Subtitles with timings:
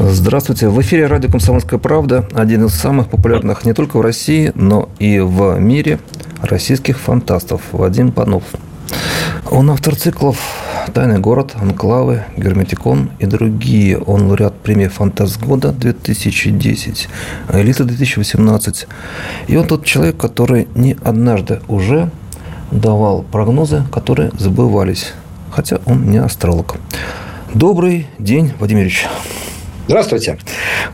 [0.00, 0.68] Здравствуйте.
[0.68, 2.24] В эфире радио «Комсомольская правда».
[2.32, 5.98] Один из самых популярных не только в России, но и в мире
[6.40, 8.44] российских фантастов Вадим Панов.
[9.50, 10.38] Он автор циклов
[10.94, 13.98] «Тайный город», «Анклавы», «Герметикон» и другие.
[13.98, 17.08] Он лауреат премии «Фантаст года» 2010,
[17.52, 18.86] «Элита» 2018.
[19.48, 22.12] И он тот человек, который не однажды уже
[22.70, 25.12] давал прогнозы, которые забывались.
[25.50, 26.76] Хотя он не астролог.
[27.52, 29.08] Добрый день, Владимир Ильич.
[29.88, 30.36] Здравствуйте.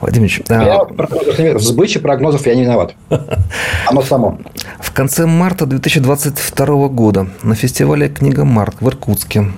[0.01, 0.43] Владимир Ильич.
[0.49, 1.59] Я а...
[1.59, 2.95] в сбыче прогнозов я не виноват.
[3.91, 4.39] Оно само.
[4.79, 9.51] В конце марта 2022 года на фестивале «Книга Март» в Иркутске,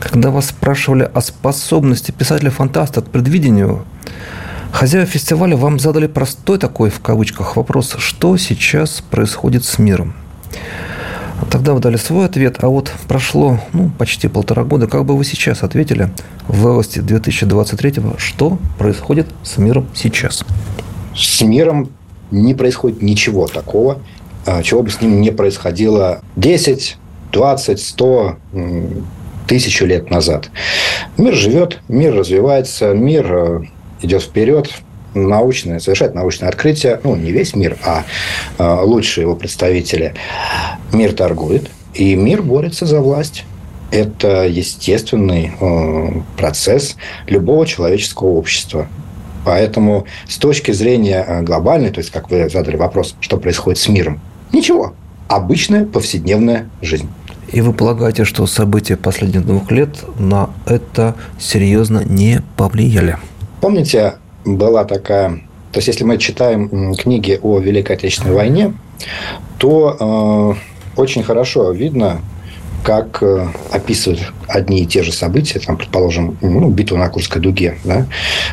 [0.00, 3.86] когда вас спрашивали о способности писателя-фантаста к предвидению,
[4.70, 10.12] хозяева фестиваля вам задали простой такой, в кавычках, вопрос, что сейчас происходит с миром.
[11.50, 14.86] Тогда вы дали свой ответ, а вот прошло ну, почти полтора года.
[14.86, 16.10] Как бы вы сейчас ответили
[16.46, 20.44] в августе 2023-го, что происходит с миром сейчас?
[21.16, 21.90] С миром
[22.30, 23.98] не происходит ничего такого,
[24.44, 26.98] а, чего бы с ним не происходило 10,
[27.32, 28.36] 20, 100,
[29.48, 30.50] тысячу лет назад.
[31.16, 33.60] Мир живет, мир развивается, мир э,
[34.02, 34.70] идет вперед,
[35.14, 38.04] научное, совершать научное открытие, ну, не весь мир, а,
[38.58, 40.14] а лучшие его представители.
[40.92, 43.44] Мир торгует, и мир борется за власть.
[43.90, 48.86] Это естественный э, процесс любого человеческого общества.
[49.44, 53.88] Поэтому с точки зрения э, глобальной, то есть, как вы задали вопрос, что происходит с
[53.88, 54.20] миром,
[54.52, 54.92] ничего.
[55.28, 57.08] Обычная повседневная жизнь.
[57.50, 63.16] И вы полагаете, что события последних двух лет на это серьезно не повлияли?
[63.62, 64.14] Помните,
[64.44, 65.40] была такая...
[65.72, 68.72] То есть, если мы читаем книги о Великой Отечественной войне,
[69.58, 70.56] то
[70.96, 72.20] э, очень хорошо видно,
[72.82, 77.78] как э, описывают одни и те же события, там, предположим, ну, битву на Курской дуге,
[77.84, 78.06] да,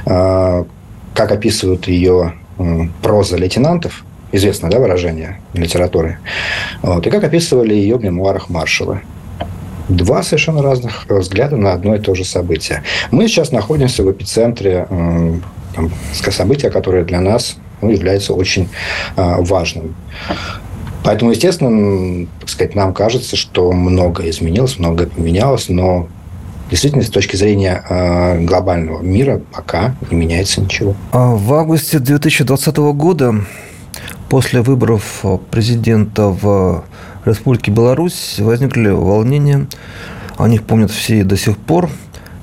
[0.06, 0.66] э,
[1.14, 6.18] как описывают ее э, проза лейтенантов, известное да, выражение литературы,
[6.82, 9.02] вот, и как описывали ее в мемуарах маршала.
[9.88, 12.84] Два совершенно разных взгляда на одно и то же событие.
[13.12, 15.34] Мы сейчас находимся в эпицентре э,
[15.76, 18.70] там, события, которое для нас ну, является очень
[19.16, 19.96] э, важным.
[21.04, 26.08] Поэтому, естественно, так сказать, нам кажется, что многое изменилось, многое поменялось, но
[26.70, 30.96] действительно, с точки зрения э, глобального мира, пока не меняется ничего.
[31.12, 33.36] А в августе 2020 года,
[34.30, 36.86] после выборов президента в
[37.24, 39.68] Республике Беларусь, возникли волнения.
[40.38, 41.90] О них помнят все до сих пор.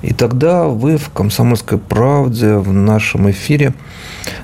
[0.03, 3.73] И тогда вы в «Комсомольской правде» в нашем эфире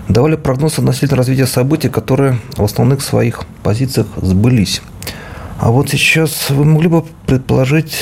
[0.08, 4.82] давали прогноз относительно развития событий, которые в основных своих позициях сбылись.
[5.60, 7.94] А вот сейчас вы могли бы предположить,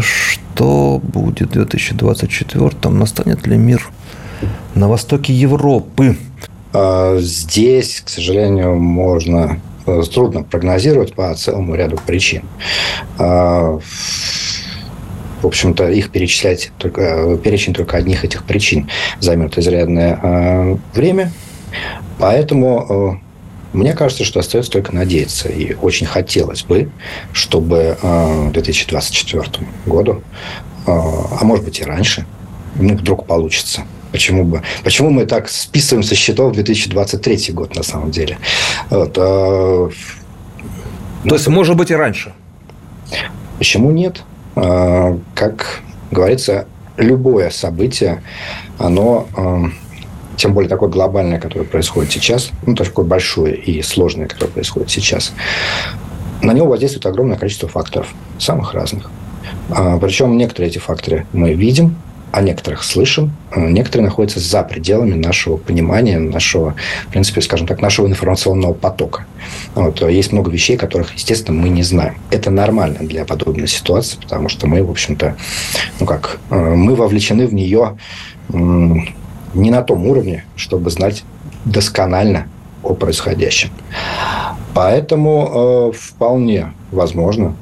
[0.00, 3.90] что будет в 2024 Настанет ли мир
[4.74, 6.18] на востоке Европы?
[6.74, 12.42] А, здесь, к сожалению, можно э, трудно прогнозировать по целому ряду причин.
[15.36, 18.88] А, в общем-то, их перечислять, только, перечень только одних этих причин
[19.20, 21.32] займет изрядное э, время.
[22.18, 23.20] Поэтому
[23.72, 25.48] э, мне кажется, что остается только надеяться.
[25.48, 26.90] И очень хотелось бы,
[27.32, 29.44] чтобы э, 2024
[29.86, 30.22] году,
[30.86, 32.26] э, а может быть и раньше,
[32.76, 33.82] ну, вдруг получится.
[34.12, 34.62] Почему бы?
[34.82, 38.38] Почему мы так списываем со счетов 2023 год на самом деле?
[38.88, 39.90] Вот, э,
[41.28, 42.32] То есть, может быть, и раньше?
[43.58, 44.22] Почему нет?
[44.56, 48.22] А, как говорится, любое событие,
[48.78, 49.64] оно, а,
[50.36, 55.32] тем более такое глобальное, которое происходит сейчас, ну, такое большое и сложное, которое происходит сейчас,
[56.42, 58.08] на него воздействует огромное количество факторов,
[58.38, 59.10] самых разных.
[59.70, 61.96] А, Причем некоторые эти факторы мы видим,
[62.36, 66.74] о некоторых слышим, некоторые находятся за пределами нашего понимания, нашего,
[67.06, 69.24] в принципе, скажем так, нашего информационного потока.
[69.74, 70.02] Вот.
[70.02, 72.16] Есть много вещей, которых, естественно, мы не знаем.
[72.30, 75.34] Это нормально для подобной ситуации, потому что мы, в общем-то,
[75.98, 77.96] ну как, э, мы вовлечены в нее
[78.50, 81.24] не на том уровне, чтобы знать
[81.64, 82.48] досконально
[82.82, 83.70] о происходящем.
[84.74, 87.56] Поэтому э, вполне возможно,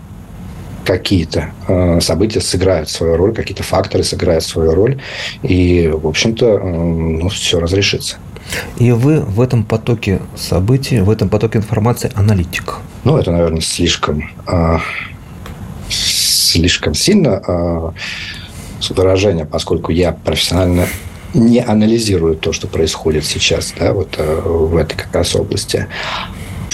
[0.85, 5.01] какие-то э, события сыграют свою роль, какие-то факторы сыграют свою роль,
[5.43, 8.17] и, в общем-то, э, ну, все разрешится.
[8.77, 12.77] И вы в этом потоке событий, в этом потоке информации аналитик.
[13.05, 14.79] Ну, это, наверное, слишком, э,
[15.89, 17.91] слишком сильно э,
[18.91, 20.87] выражение, поскольку я профессионально
[21.33, 25.89] не анализирую то, что происходит сейчас, да, вот э, в этой как раз области.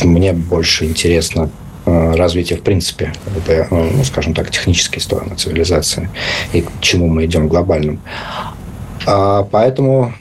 [0.02, 1.50] Мне больше интересно
[1.86, 6.08] э, развитие, в принципе, это, ну, скажем так, технической стороны цивилизации
[6.52, 8.00] и к чему мы идем глобальным.
[9.06, 10.12] А, поэтому,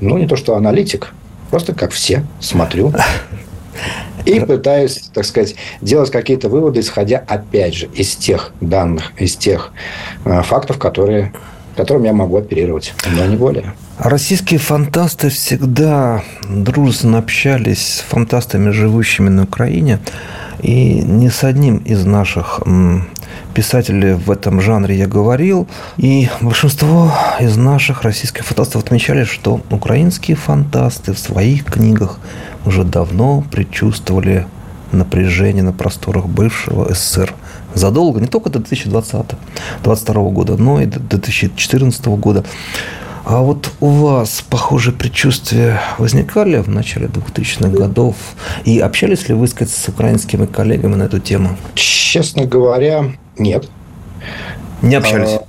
[0.00, 1.12] ну, не то что аналитик,
[1.50, 2.92] просто как все смотрю
[4.24, 9.72] и пытаюсь, так сказать, делать какие-то выводы, исходя, опять же, из тех данных, из тех
[10.24, 11.32] э, фактов, которые
[11.76, 13.72] которым я могу оперировать, но не более.
[13.98, 19.98] Российские фантасты всегда дружественно общались с фантастами, живущими на Украине.
[20.62, 22.60] И ни с одним из наших
[23.54, 25.68] писателей в этом жанре я говорил.
[25.96, 32.20] И большинство из наших российских фантастов отмечали, что украинские фантасты в своих книгах
[32.64, 34.46] уже давно предчувствовали
[34.92, 37.34] напряжение на просторах бывшего СССР
[37.74, 42.44] задолго, не только до 2020-2022 года, но и до 2014 года.
[43.24, 48.16] А вот у вас похожие предчувствия возникали в начале 2000-х годов?
[48.64, 51.56] И общались ли вы сказать, с украинскими коллегами на эту тему?
[51.74, 53.68] Честно говоря, нет.
[54.82, 55.34] Не общались?
[55.34, 55.44] А,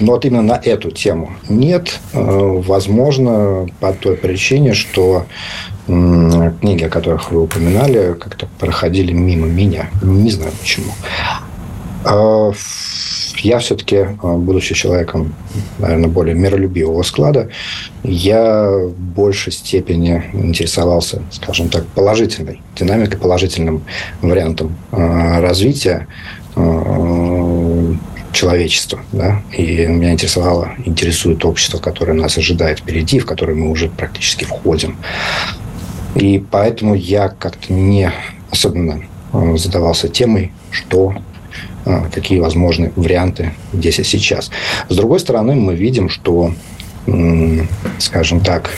[0.00, 2.00] но вот именно на эту тему нет.
[2.12, 2.18] А,
[2.60, 5.24] возможно, по той причине, что
[5.86, 9.88] книги, о которых вы упоминали, как-то проходили мимо меня.
[10.02, 10.92] Не знаю почему.
[12.04, 12.52] А,
[13.38, 15.34] я все-таки, а, будучи человеком,
[15.78, 17.48] наверное, более миролюбивого склада,
[18.02, 23.84] я в большей степени интересовался, скажем так, положительной динамикой, положительным
[24.20, 26.06] вариантом а, развития
[28.32, 29.00] человечества.
[29.10, 29.42] Да?
[29.56, 34.96] И меня интересовало, интересует общество, которое нас ожидает впереди, в которое мы уже практически входим.
[36.14, 38.12] И поэтому я как-то не
[38.52, 39.02] особенно
[39.56, 41.14] задавался темой, что
[41.84, 44.50] какие возможны варианты здесь и сейчас.
[44.88, 46.52] С другой стороны, мы видим, что,
[47.98, 48.70] скажем так,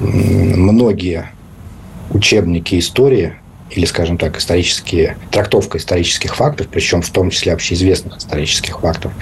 [0.00, 1.30] многие
[2.10, 3.34] учебники истории
[3.70, 9.12] или, скажем так, исторические, трактовка исторических фактов, причем в том числе общеизвестных исторических фактов,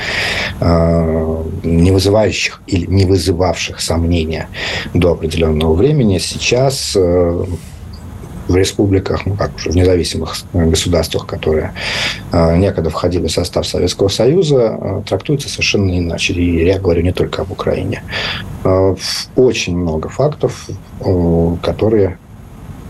[0.61, 4.49] а, не вызывающих или не вызывавших сомнения
[4.95, 7.45] до определенного времени, сейчас э,
[8.49, 11.73] в республиках, ну как уже в независимых государствах, которые
[12.33, 16.35] э, некогда входили в состав Советского Союза, э, трактуется совершенно иначе.
[16.35, 18.03] И я говорю не только об Украине.
[18.65, 18.95] Э,
[19.35, 20.69] очень много фактов,
[21.63, 22.19] которые,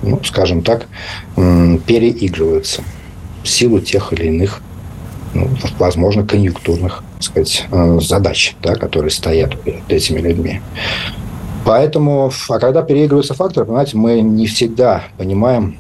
[0.03, 0.87] ну, скажем так,
[1.35, 2.82] переигрываются
[3.43, 4.61] в силу тех или иных
[5.35, 7.67] ну, возможно, конъюнктурных так сказать,
[8.00, 10.61] задач, да, которые стоят перед этими людьми.
[11.66, 15.76] Поэтому, а когда переигрываются факторы, понимаете, мы не всегда понимаем,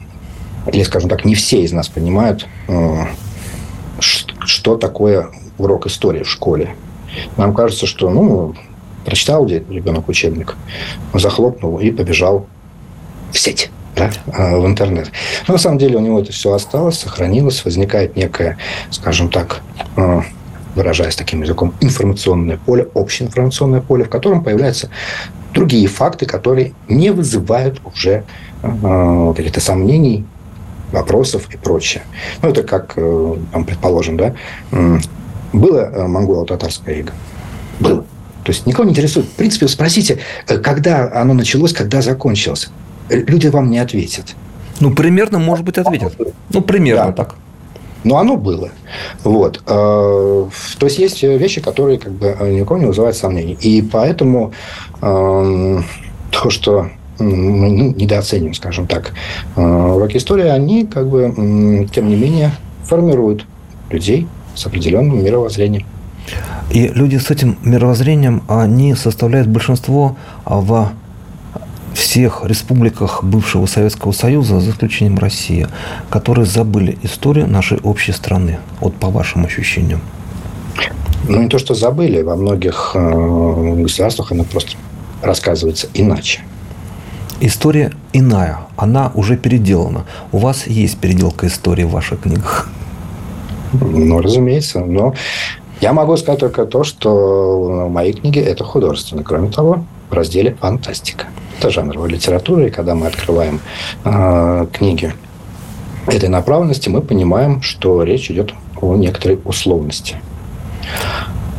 [0.66, 3.04] или, скажем так, не все из нас понимают, э,
[4.00, 5.28] что такое
[5.58, 6.74] урок истории в школе.
[7.36, 8.56] Нам кажется, что, ну,
[9.04, 10.56] прочитал ребенок учебник,
[11.14, 12.48] захлопнул и побежал
[13.30, 15.12] в сеть да, э, в интернет.
[15.46, 18.58] Но на самом деле у него это все осталось, сохранилось, возникает некое,
[18.90, 19.60] скажем так,
[19.96, 20.22] э,
[20.76, 24.90] выражаясь таким языком, информационное поле, общее информационное поле, в котором появляются
[25.52, 28.24] другие факты, которые не вызывают уже
[28.62, 30.24] э, каких-то сомнений,
[30.92, 32.02] вопросов и прочее.
[32.42, 34.34] Ну, это как, э, там, предположим, да,
[34.70, 34.98] э,
[35.52, 37.12] было э, монголо-татарское иго?
[37.80, 38.04] Было.
[38.44, 39.26] То есть никого не интересует.
[39.26, 42.68] В принципе, спросите, э, когда оно началось, когда закончилось.
[43.08, 44.34] Люди вам не ответят.
[44.80, 46.14] Ну, примерно, может быть, ответят.
[46.50, 47.12] Ну, примерно да.
[47.12, 47.34] так.
[48.06, 48.70] Но оно было.
[49.24, 49.62] Вот.
[49.66, 50.48] Э,
[50.78, 53.58] то есть есть вещи, которые как бы никого не вызывают сомнений.
[53.60, 54.52] И поэтому
[55.02, 55.84] эм,
[56.30, 59.12] то, что мы ну, недооценим, скажем так,
[59.56, 62.52] э, уроки истории, они как бы, тем не менее,
[62.84, 63.44] формируют
[63.90, 65.84] людей с определенным мировоззрением.
[66.70, 70.92] И люди с этим мировоззрением, они составляют большинство в
[71.96, 75.66] всех республиках бывшего Советского Союза, за исключением России,
[76.10, 80.00] которые забыли историю нашей общей страны, вот по вашим ощущениям?
[81.28, 82.22] Ну, не то, что забыли.
[82.22, 84.72] Во многих э, государствах она просто
[85.22, 86.40] рассказывается иначе.
[87.40, 88.60] История иная.
[88.76, 90.04] Она уже переделана.
[90.32, 92.68] У вас есть переделка истории в ваших книгах?
[93.72, 94.80] Ну, разумеется.
[94.80, 95.14] Но
[95.80, 99.22] я могу сказать только то, что мои книги– это художественно.
[99.22, 101.26] Кроме того, в разделе «Фантастика».
[101.58, 103.60] Это жанровая литература, и когда мы открываем
[104.04, 105.12] э, книги
[106.06, 110.16] этой направленности, мы понимаем, что речь идет о некоторой условности.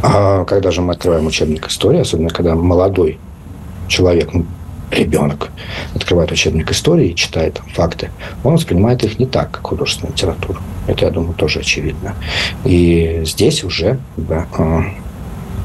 [0.04, 3.20] А когда же мы открываем учебник истории, особенно когда молодой
[3.88, 4.46] человек, ну,
[4.92, 5.50] ребенок
[5.96, 8.12] открывает учебник истории и читает факты,
[8.44, 10.60] он воспринимает их не так, как художественную литературу.
[10.88, 12.14] Это, я думаю, тоже очевидно.
[12.64, 14.46] И здесь уже да,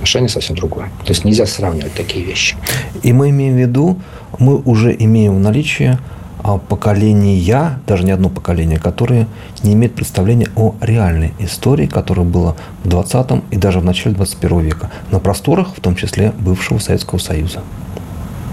[0.03, 0.87] отношение совсем другое.
[1.05, 2.57] То есть нельзя сравнивать такие вещи.
[3.05, 3.99] И мы имеем в виду,
[4.41, 5.97] мы уже имеем в наличии
[6.43, 9.29] а, поколения, даже не одно поколение, которое
[9.63, 14.61] не имеет представления о реальной истории, которая была в 20 и даже в начале 21
[14.61, 17.61] века, на просторах, в том числе бывшего Советского Союза.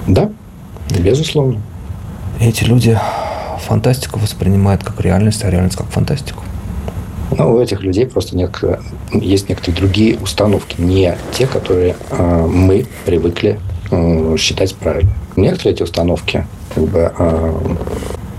[0.07, 0.29] Да,
[0.99, 1.59] безусловно.
[2.39, 2.95] Эти люди
[3.67, 6.43] фантастику воспринимают как реальность, а реальность как фантастику.
[7.31, 8.51] Но у этих людей просто нет,
[9.11, 13.59] есть некоторые другие установки, не те, которые э, мы привыкли
[13.91, 15.15] э, считать правильными.
[15.35, 17.53] Некоторые эти установки, как бы, э,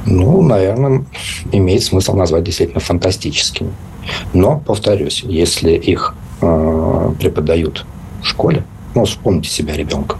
[0.06, 1.04] ну, наверное,
[1.52, 3.70] имеет смысл назвать действительно фантастическими.
[4.32, 7.86] Но, повторюсь, если их э, преподают
[8.22, 10.18] в школе, ну, вспомните себя ребенком.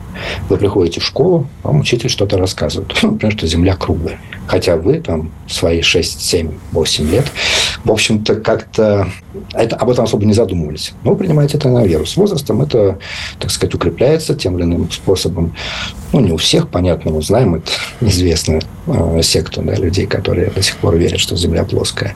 [0.49, 2.93] Вы приходите в школу, вам учитель что-то рассказывает.
[3.03, 4.19] Например, что Земля круглая.
[4.47, 7.27] Хотя вы там свои 6, 7, 8 лет,
[7.85, 9.09] в общем-то, как-то
[9.53, 10.93] это, об этом особо не задумывались.
[11.05, 12.05] Но вы принимаете это на веру.
[12.05, 12.99] С возрастом это,
[13.39, 15.55] так сказать, укрепляется тем или иным способом.
[16.12, 20.62] Ну, не у всех, понятно, мы знаем, это известная э, секта да, людей, которые до
[20.62, 22.15] сих пор верят, что Земля плоская.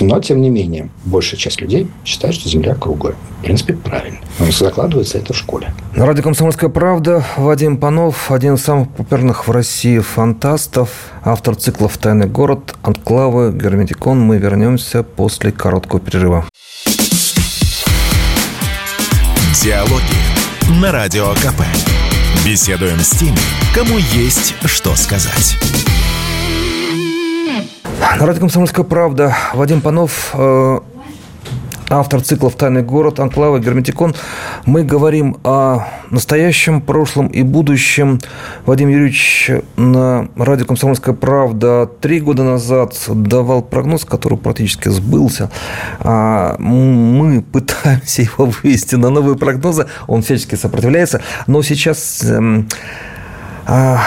[0.00, 3.14] Но, тем не менее, большая часть людей считает, что Земля круглая.
[3.40, 4.18] В принципе, правильно.
[4.38, 5.74] Но закладывается это в школе.
[5.98, 10.90] На радио «Комсомольская правда» Вадим Панов, один из самых популярных в России фантастов,
[11.24, 14.20] автор циклов «Тайный город», «Анклавы», «Герметикон».
[14.20, 16.44] Мы вернемся после короткого перерыва.
[19.60, 21.62] Диалоги на Радио КП.
[22.46, 23.36] Беседуем с теми,
[23.74, 25.56] кому есть что сказать.
[27.98, 30.78] На радио «Комсомольская правда» Вадим Панов, э,
[31.90, 34.14] автор циклов «Тайный город», «Анклава», «Герметикон».
[34.66, 38.20] Мы говорим о настоящем, прошлом и будущем.
[38.66, 45.50] Вадим Юрьевич на радио «Комсомольская правда» три года назад давал прогноз, который практически сбылся.
[46.00, 49.86] А мы пытаемся его вывести на новые прогнозы.
[50.06, 51.22] Он всячески сопротивляется.
[51.46, 52.68] Но сейчас эм,
[53.66, 54.00] а,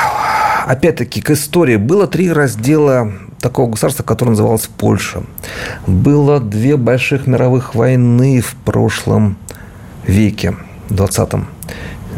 [0.65, 1.77] опять-таки, к истории.
[1.77, 3.11] Было три раздела
[3.41, 5.23] такого государства, которое называлось Польша.
[5.87, 9.37] Было две больших мировых войны в прошлом
[10.05, 10.55] веке,
[10.89, 11.47] 20-м.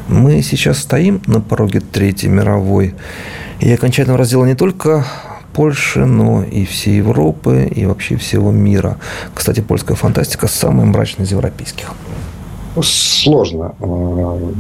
[0.10, 2.94] Мы сейчас стоим на пороге Третьей мировой.
[3.60, 5.06] И окончательного раздела не только
[5.54, 8.98] Польши, но и всей Европы, и вообще всего мира.
[9.34, 11.92] Кстати, польская фантастика самая мрачная из европейских.
[12.82, 14.52] Сложно э,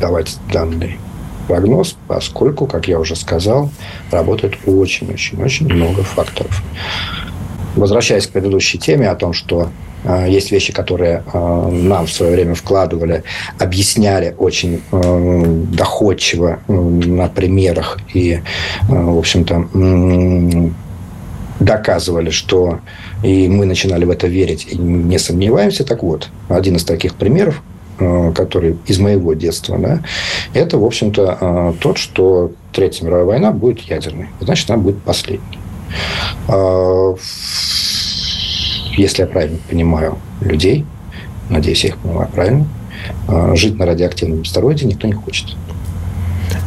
[0.00, 0.98] давать данные
[1.46, 3.70] прогноз, поскольку, как я уже сказал,
[4.10, 6.62] работает очень-очень-очень много факторов.
[7.76, 9.68] Возвращаясь к предыдущей теме о том, что
[10.04, 13.24] э, есть вещи, которые э, нам в свое время вкладывали,
[13.58, 18.40] объясняли очень э, доходчиво э, на примерах и, э,
[18.88, 20.70] в общем-то, э,
[21.58, 22.80] доказывали, что
[23.22, 25.84] и мы начинали в это верить и не сомневаемся.
[25.84, 27.62] Так вот, один из таких примеров
[27.96, 30.00] который из моего детства, да,
[30.52, 34.28] это, в общем-то, э, тот, что Третья мировая война будет ядерной.
[34.40, 35.58] Значит, она будет последней.
[36.48, 37.14] Э,
[38.96, 40.84] если я правильно понимаю людей,
[41.50, 42.66] надеюсь, я их понимаю правильно,
[43.54, 45.56] жить на радиоактивном астероиде никто не хочет.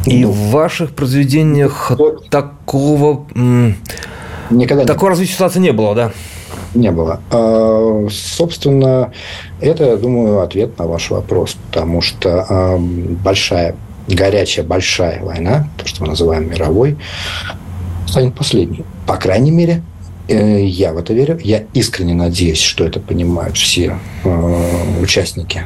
[0.06, 3.26] И ну, в ваших произведениях вот, такого,
[4.50, 6.12] никогда такого развития ситуации не было, да?
[6.74, 7.20] Не было.
[7.30, 9.12] А, собственно,
[9.60, 13.74] это, я думаю, ответ на ваш вопрос, потому что а, большая,
[14.06, 16.98] горячая большая война, то, что мы называем мировой,
[18.06, 18.84] станет последней.
[19.06, 19.82] По крайней мере,
[20.28, 21.38] э, я в это верю.
[21.42, 24.62] Я искренне надеюсь, что это понимают все а,
[25.00, 25.62] участники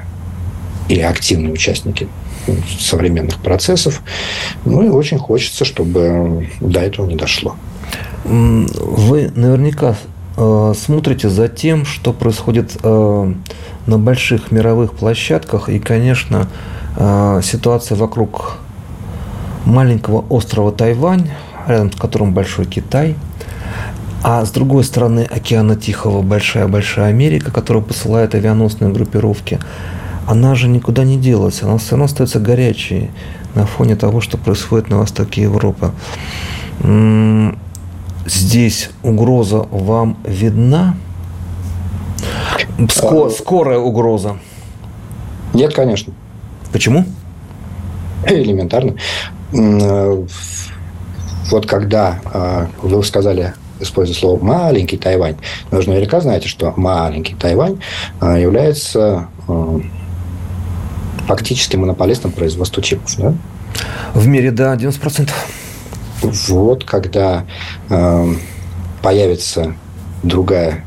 [0.89, 2.09] или активные участники
[2.79, 4.03] современных процессов.
[4.65, 7.57] Ну и очень хочется, чтобы до этого не дошло.
[8.25, 13.33] Вы наверняка Э, смотрите за тем, что происходит э,
[13.87, 15.69] на больших мировых площадках.
[15.69, 16.49] И, конечно,
[16.97, 18.59] э, ситуация вокруг
[19.65, 21.31] маленького острова Тайвань,
[21.67, 23.17] рядом с которым Большой Китай,
[24.23, 29.59] а с другой стороны океана Тихого большая-большая Америка, которая посылает авианосные группировки,
[30.27, 33.11] она же никуда не делась, она все равно остается горячей
[33.55, 35.91] на фоне того, что происходит на востоке Европы
[38.27, 40.97] здесь угроза вам видна?
[42.89, 44.39] Ско- а, скорая угроза?
[45.55, 46.13] Нет, конечно.
[46.73, 47.05] Почему?
[48.27, 48.95] Элементарно.
[49.53, 50.25] Э,
[51.51, 55.37] вот когда э, вы сказали, используя слово «маленький Тайвань»,
[55.71, 57.79] вы же наверняка знаете, что маленький Тайвань
[58.21, 59.29] э, является
[61.27, 63.15] фактически монополистом производства чипов.
[63.19, 63.35] Да?
[64.15, 65.31] В мире, да, 90%.
[66.23, 67.45] Вот когда
[67.89, 68.35] э,
[69.03, 69.75] появится
[70.23, 70.85] другая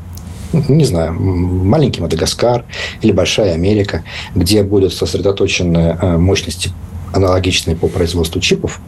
[0.69, 2.63] не знаю, маленький Мадагаскар
[3.01, 4.03] или большая Америка,
[4.35, 6.71] где будут сосредоточены э, мощности
[7.13, 8.79] аналогичные по производству чипов,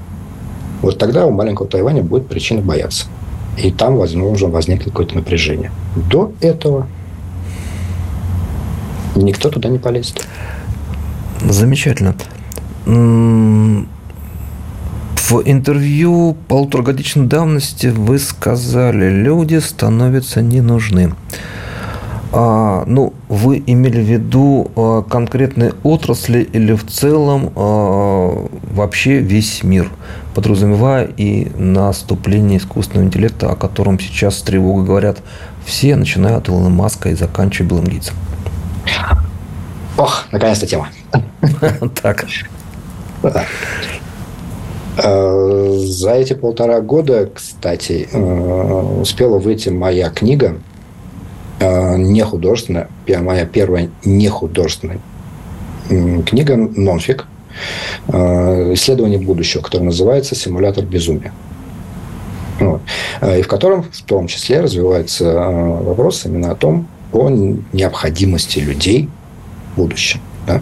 [0.82, 3.08] вот тогда у маленького Тайваня будет причина бояться.
[3.58, 5.72] И там, возможно, возникнет какое-то напряжение.
[5.96, 6.88] До этого
[9.16, 10.26] никто туда не полезет.
[11.42, 12.16] Замечательно.
[15.30, 21.16] В интервью полуторагодичной давности вы сказали, люди становятся не нужны.
[22.32, 29.64] А, ну, вы имели в виду а, конкретные отрасли или в целом а, вообще весь
[29.64, 29.92] мир,
[30.34, 35.18] подразумевая и наступление искусственного интеллекта, о котором сейчас с тревогой говорят
[35.66, 38.16] все, начиная от Илона Маска и заканчивая Биллом Гейтсом.
[39.98, 40.88] Ох, наконец-то тема.
[42.02, 42.26] Так.
[44.98, 50.58] Э, за эти полтора года, кстати, э, успела выйти моя книга,
[51.60, 55.00] э, не художественная, моя первая не художественная
[56.26, 57.28] книга «Нонфик»,
[58.10, 61.32] исследование будущего, которое называется «Симулятор безумия».
[62.60, 69.08] И в котором в том числе развивается вопрос именно о том, о необходимости людей
[69.72, 70.20] в будущем.
[70.46, 70.62] Да?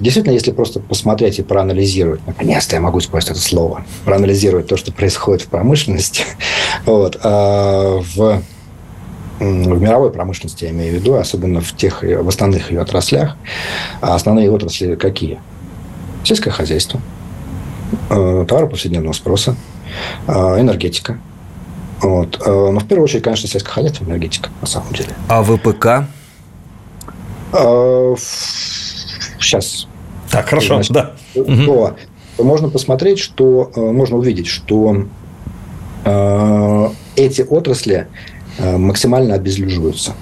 [0.00, 4.92] Действительно, если просто посмотреть и проанализировать, наконец-то я могу использовать это слово, проанализировать то, что
[4.92, 6.24] происходит в промышленности,
[6.86, 8.42] вот, а, в,
[9.38, 13.36] в мировой промышленности, я имею в виду, особенно в тех, в основных ее отраслях.
[14.00, 15.40] А основные отрасли какие?
[16.24, 17.00] Сельское хозяйство,
[18.10, 19.56] э, товары повседневного спроса,
[20.26, 21.18] э, энергетика.
[22.00, 22.40] Вот.
[22.44, 25.10] Э, но в первую очередь, конечно, сельское хозяйство энергетика, на самом деле.
[25.28, 26.06] А ВПК?
[29.46, 29.88] Сейчас.
[30.30, 31.12] Так, хорошо, значит, да.
[31.34, 31.96] То,
[32.36, 35.06] то можно посмотреть, что э, можно увидеть, что
[36.04, 38.08] э, эти отрасли
[38.58, 40.14] э, максимально обезлюживаются.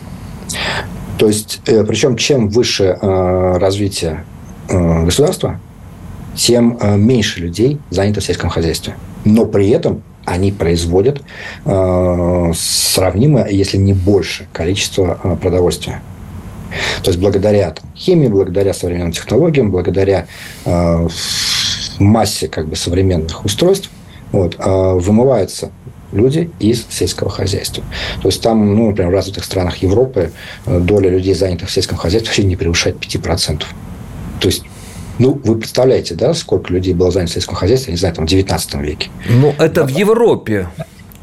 [1.19, 4.25] То есть, э, причем чем выше развитие
[4.69, 5.61] государства,
[6.35, 8.95] тем меньше людей занято в сельском хозяйстве.
[9.25, 11.23] Но при этом они производят
[11.65, 16.01] сравнимое, если не больше, количество продовольствия.
[17.03, 20.27] То есть благодаря там, химии, благодаря современным технологиям, благодаря
[20.65, 21.09] э,
[21.99, 23.91] массе как бы, современных устройств
[24.33, 25.71] вот, э, вымываются
[26.13, 27.83] люди из сельского хозяйства.
[28.23, 30.33] То есть там, ну, например, в развитых странах Европы
[30.67, 33.65] э, доля людей, занятых в сельском хозяйстве, вообще не превышает 5%.
[34.41, 34.65] То есть
[35.19, 38.29] ну, вы представляете, да, сколько людей было занято в сельском хозяйстве, не знаю, там, в
[38.29, 39.11] 19 веке.
[39.29, 40.69] Ну, это в Европе.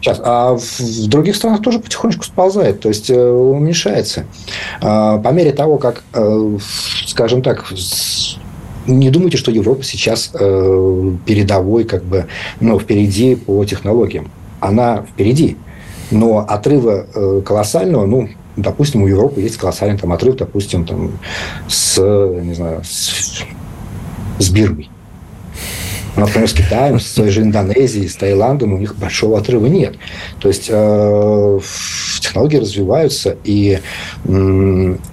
[0.02, 0.20] Сейчас.
[0.24, 4.26] А в других странах тоже потихонечку сползает, то есть э, уменьшается.
[4.82, 6.58] А, по мере того, как, э,
[7.06, 7.72] скажем так,
[8.88, 12.26] не думайте, что Европа сейчас э, передовой, как бы,
[12.60, 14.32] ну, впереди по технологиям.
[14.60, 15.56] Она впереди.
[16.10, 17.06] Но отрыва
[17.46, 21.12] колоссального, ну, допустим, у Европы есть колоссальный там отрыв, допустим, там,
[21.68, 23.44] с, не знаю, с,
[24.40, 24.90] с Бирмой.
[26.16, 29.96] Например, с Китаем, с той же Индонезией, с Таиландом у них большого отрыва нет.
[30.40, 31.60] То есть э,
[32.20, 33.80] технологии развиваются, и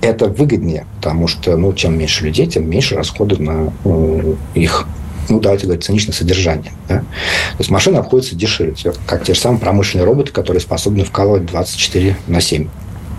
[0.00, 4.86] это выгоднее, потому что ну, чем меньше людей, тем меньше расходы на э, их
[5.28, 6.72] ну, давайте говорить, циничное содержание.
[6.88, 7.00] Да?
[7.00, 8.74] То есть машина обходится дешевле,
[9.06, 12.66] как те же самые промышленные роботы, которые способны вкалывать 24 на 7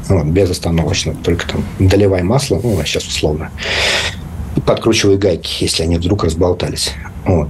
[0.09, 3.51] ну, безостановочно, только там доливай масло, ну, сейчас условно,
[4.55, 6.93] и подкручивай гайки, если они вдруг разболтались.
[7.25, 7.49] Вот.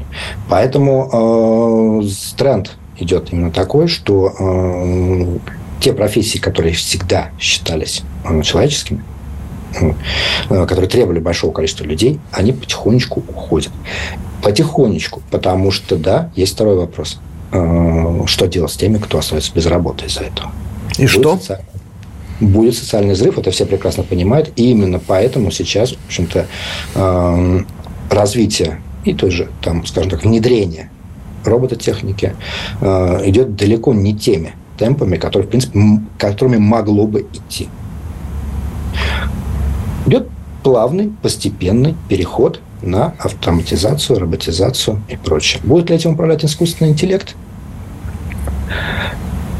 [0.49, 5.37] Поэтому э, тренд идет именно такой, что э,
[5.79, 9.03] те профессии, которые всегда считались э, человеческими,
[9.79, 13.71] э, которые требовали большого количества людей, они потихонечку уходят.
[14.41, 17.19] Потихонечку, потому что, да, есть второй вопрос.
[17.51, 20.51] Э, что делать с теми, кто остается без работы из-за этого?
[20.97, 21.37] И Будет что?
[21.37, 21.65] Социальный,
[22.39, 26.47] будет социальный взрыв, это все прекрасно понимают, и именно поэтому сейчас, в общем-то,
[26.95, 27.59] э,
[28.09, 30.89] развитие и тоже, там, скажем так, внедрение
[31.43, 32.35] робототехники
[32.81, 35.79] э, идет далеко не теми темпами, которые, в принципе,
[36.17, 37.69] которыми могло бы идти.
[40.05, 40.27] Идет
[40.63, 45.61] плавный, постепенный переход на автоматизацию, роботизацию и прочее.
[45.63, 47.35] Будет ли этим управлять искусственный интеллект?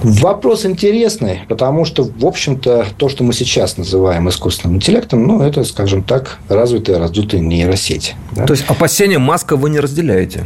[0.02, 5.64] Вопрос интересный, потому что, в общем-то, то, что мы сейчас называем искусственным интеллектом, ну, это,
[5.64, 8.16] скажем так, развитые, раздутые нейросети.
[8.32, 8.46] Да?
[8.46, 10.46] То есть опасения Маска вы не разделяете?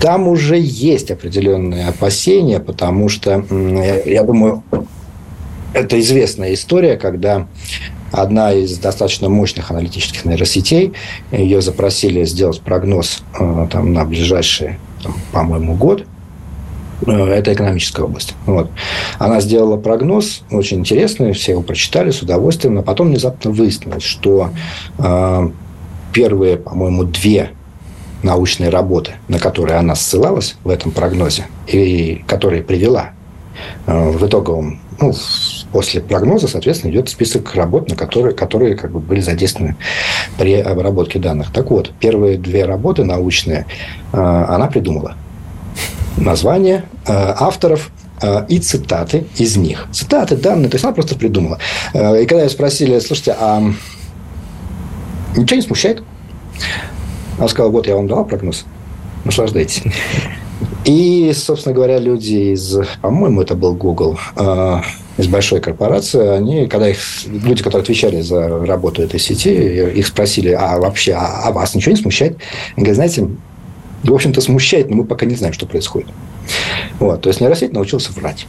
[0.00, 3.44] Там уже есть определенные опасения, потому что,
[4.06, 4.62] я, думаю,
[5.74, 7.46] это известная история, когда
[8.12, 10.94] одна из достаточно мощных аналитических нейросетей.
[11.32, 14.78] Ее запросили сделать прогноз э, там, на ближайший,
[15.32, 16.06] по-моему, год.
[17.04, 18.34] Э, это экономическая область.
[18.46, 18.70] Вот.
[19.18, 24.50] Она сделала прогноз очень интересный, все его прочитали с удовольствием, но потом внезапно выяснилось, что
[24.98, 25.50] э,
[26.12, 27.50] первые, по-моему, две
[28.22, 33.10] научные работы, на которые она ссылалась в этом прогнозе, и которые привела
[33.86, 35.12] э, в итоговом ну,
[35.72, 39.76] после прогноза, соответственно, идет список работ, на которые, которые как бы были задействованы
[40.38, 41.52] при обработке данных.
[41.52, 43.66] Так вот, первые две работы научные
[44.12, 45.16] э, она придумала.
[46.16, 47.90] Название э, авторов
[48.22, 49.86] э, и цитаты из них.
[49.92, 51.58] Цитаты, данные, то есть она просто придумала.
[51.92, 53.62] Э, и когда ее спросили, слушайте, а
[55.36, 56.02] ничего не смущает?
[57.38, 58.64] Она сказала, вот я вам дала прогноз,
[59.24, 59.82] наслаждайтесь.
[60.86, 64.18] И, собственно говоря, люди из, по-моему, это был Google,
[65.18, 70.50] из большой корпорации, они, когда их люди, которые отвечали за работу этой сети, их спросили,
[70.50, 72.38] а вообще, а, а вас ничего не смущает?
[72.76, 73.28] Они говорят, знаете,
[74.12, 76.08] в общем-то, смущает, но мы пока не знаем, что происходит.
[76.98, 78.46] Вот, то есть нейросеть научился врать.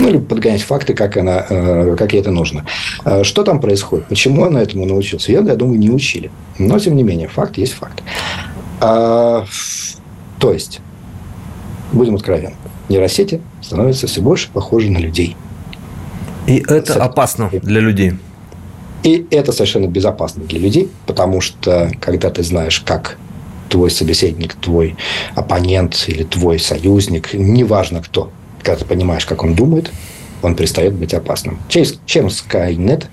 [0.00, 2.64] Ну, или подгонять факты, как, она, э, как ей это нужно.
[3.04, 4.06] Э, что там происходит?
[4.06, 5.32] Почему она этому научился?
[5.32, 6.30] Я, я думаю, не учили.
[6.58, 8.02] Но, тем не менее, факт есть факт.
[8.80, 9.44] А,
[10.38, 10.80] то есть,
[11.92, 12.56] будем откровенны,
[12.88, 15.36] нейросети становятся все больше похожи на людей.
[16.46, 16.96] И это С...
[16.96, 18.14] опасно для людей.
[19.02, 23.18] И это совершенно безопасно для людей, потому что когда ты знаешь, как
[23.72, 24.96] твой собеседник, твой
[25.34, 28.30] оппонент или твой союзник, неважно кто,
[28.62, 29.90] когда ты понимаешь, как он думает,
[30.42, 31.58] он перестает быть опасным.
[31.68, 33.06] Чем Skynet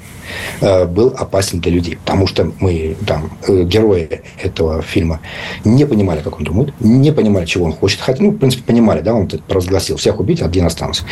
[0.59, 1.97] э, был опасен для людей?
[2.03, 5.21] Потому что мы, там, э, герои этого фильма
[5.63, 8.01] не понимали, как он думает, не понимали, чего он хочет.
[8.01, 11.03] Хотя, ну, в принципе, понимали, да, он это провозгласил, всех убить, один останутся.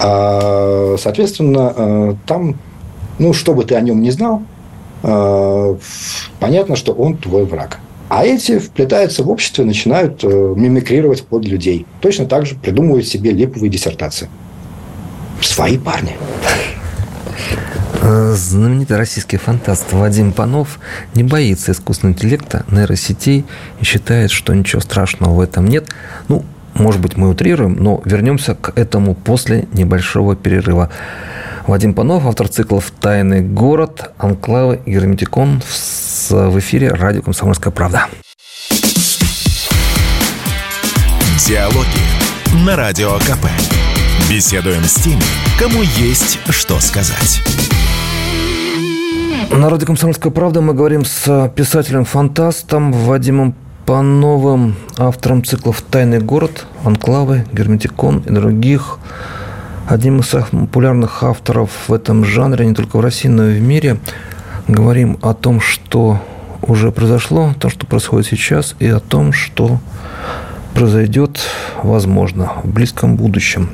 [0.00, 2.56] А, соответственно, э, там,
[3.20, 4.42] ну, что бы ты о нем не знал,
[6.40, 7.78] понятно, что он твой враг.
[8.10, 11.86] А эти вплетаются в общество и начинают мимикрировать под людей.
[12.00, 14.28] Точно так же придумывают себе липовые диссертации.
[15.40, 16.16] Свои парни.
[18.02, 20.80] Э, знаменитый российский фантаст Вадим Панов
[21.14, 23.44] не боится искусственного интеллекта, нейросетей
[23.80, 25.86] и считает, что ничего страшного в этом нет.
[26.26, 26.44] Ну,
[26.74, 30.90] может быть, мы утрируем, но вернемся к этому после небольшого перерыва.
[31.66, 35.62] Вадим Панов, автор циклов «Тайный город», «Анклавы» и «Герметикон»
[36.30, 38.06] в эфире радио «Комсомольская правда».
[41.46, 43.46] Диалоги на Радио КП.
[44.30, 45.22] Беседуем с теми,
[45.58, 47.42] кому есть что сказать.
[49.50, 57.44] На радио «Комсомольская правда» мы говорим с писателем-фантастом Вадимом Пановым, автором циклов «Тайный город», «Анклавы»,
[57.52, 58.98] «Герметикон» и других.
[59.90, 63.60] Одним из самых популярных авторов в этом жанре, не только в России, но и в
[63.60, 63.98] мире.
[64.68, 66.22] Говорим о том, что
[66.62, 69.80] уже произошло, то, что происходит сейчас, и о том, что
[70.74, 71.40] произойдет,
[71.82, 73.70] возможно, в близком будущем.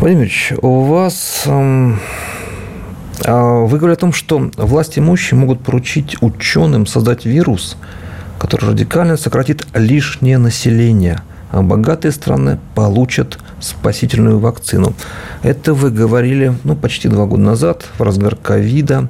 [0.00, 1.42] Владимир Ильич, у вас...
[1.46, 1.98] А,
[3.26, 7.76] вы говорите о том, что власти имущие могут поручить ученым создать вирус,
[8.38, 11.20] который радикально сократит лишнее население,
[11.62, 14.94] богатые страны получат спасительную вакцину.
[15.42, 19.08] Это вы говорили ну, почти два года назад, в разгар ковида.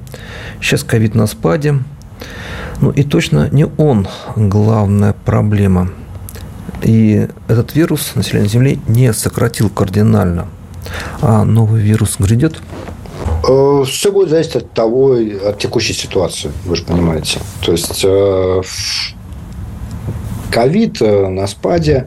[0.61, 1.79] Сейчас ковид на спаде.
[2.81, 5.91] Ну и точно не он главная проблема.
[6.83, 10.47] И этот вирус население Земли не сократил кардинально–
[11.21, 12.57] а новый вирус грядет?
[13.49, 17.41] Э, Все будет зависеть от того, от текущей ситуации, вы же понимаете.
[17.63, 18.63] То есть э,
[20.51, 22.07] ковид э, на спаде,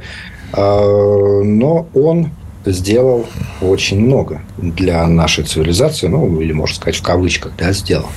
[0.53, 2.31] но он
[2.65, 3.25] сделал
[3.61, 8.07] очень много для нашей цивилизации, ну, или, можно сказать, в кавычках, да, сделал.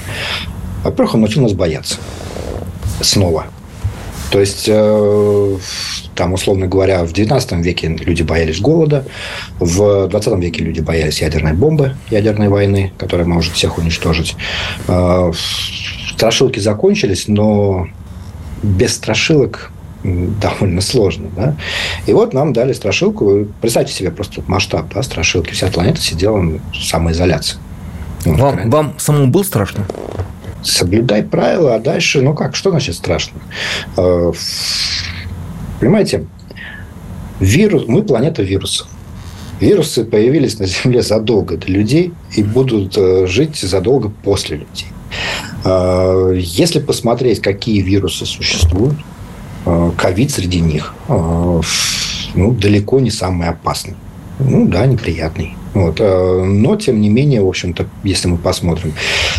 [0.85, 1.97] Во-первых, он научил нас бояться
[3.01, 3.47] снова.
[4.31, 4.71] То есть
[6.21, 9.07] там, условно говоря, в 19 веке люди боялись голода,
[9.59, 14.37] в 20 веке люди боялись ядерной бомбы, ядерной войны, которая может всех уничтожить.
[14.87, 15.33] А,
[16.13, 17.89] страшилки закончились, но
[18.63, 21.29] без страшилок довольно сложно.
[21.37, 21.57] Да?
[22.07, 23.47] И вот нам дали страшилку.
[23.61, 25.53] Представьте себе просто масштаб да, страшилки.
[25.53, 27.59] Вся планета сидела в самоизоляции.
[28.25, 29.87] вам, вам самому было страшно?
[30.63, 33.41] Соблюдай правила, а дальше, ну как, что значит страшно?
[33.97, 34.33] А,
[35.81, 36.27] Понимаете,
[37.41, 38.87] вирус, мы планета вирусов.
[39.61, 44.89] Вирусы появились на Земле задолго до людей и будут э, жить задолго после людей.
[45.65, 48.97] А, если посмотреть, какие вирусы существуют,
[49.93, 50.95] ковид среди них
[52.35, 53.95] ну, далеко не самый опасный.
[54.39, 55.57] ну да, неприятный.
[55.75, 56.01] Вот.
[56.01, 58.93] Э, но, тем не менее, в общем-то, если мы посмотрим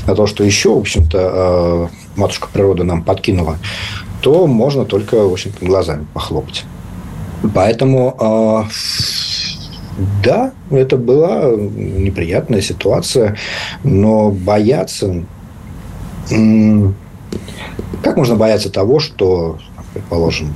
[0.08, 3.58] на то, что еще, в общем-то, э, матушка природа нам подкинула,
[4.22, 6.64] то можно только, в общем-то, глазами похлопать.
[7.54, 8.64] Поэтому, э,
[10.24, 13.38] да, это была неприятная ситуация,
[13.84, 15.24] но бояться...
[18.04, 19.60] Как можно бояться того, что,
[19.93, 20.54] предположим,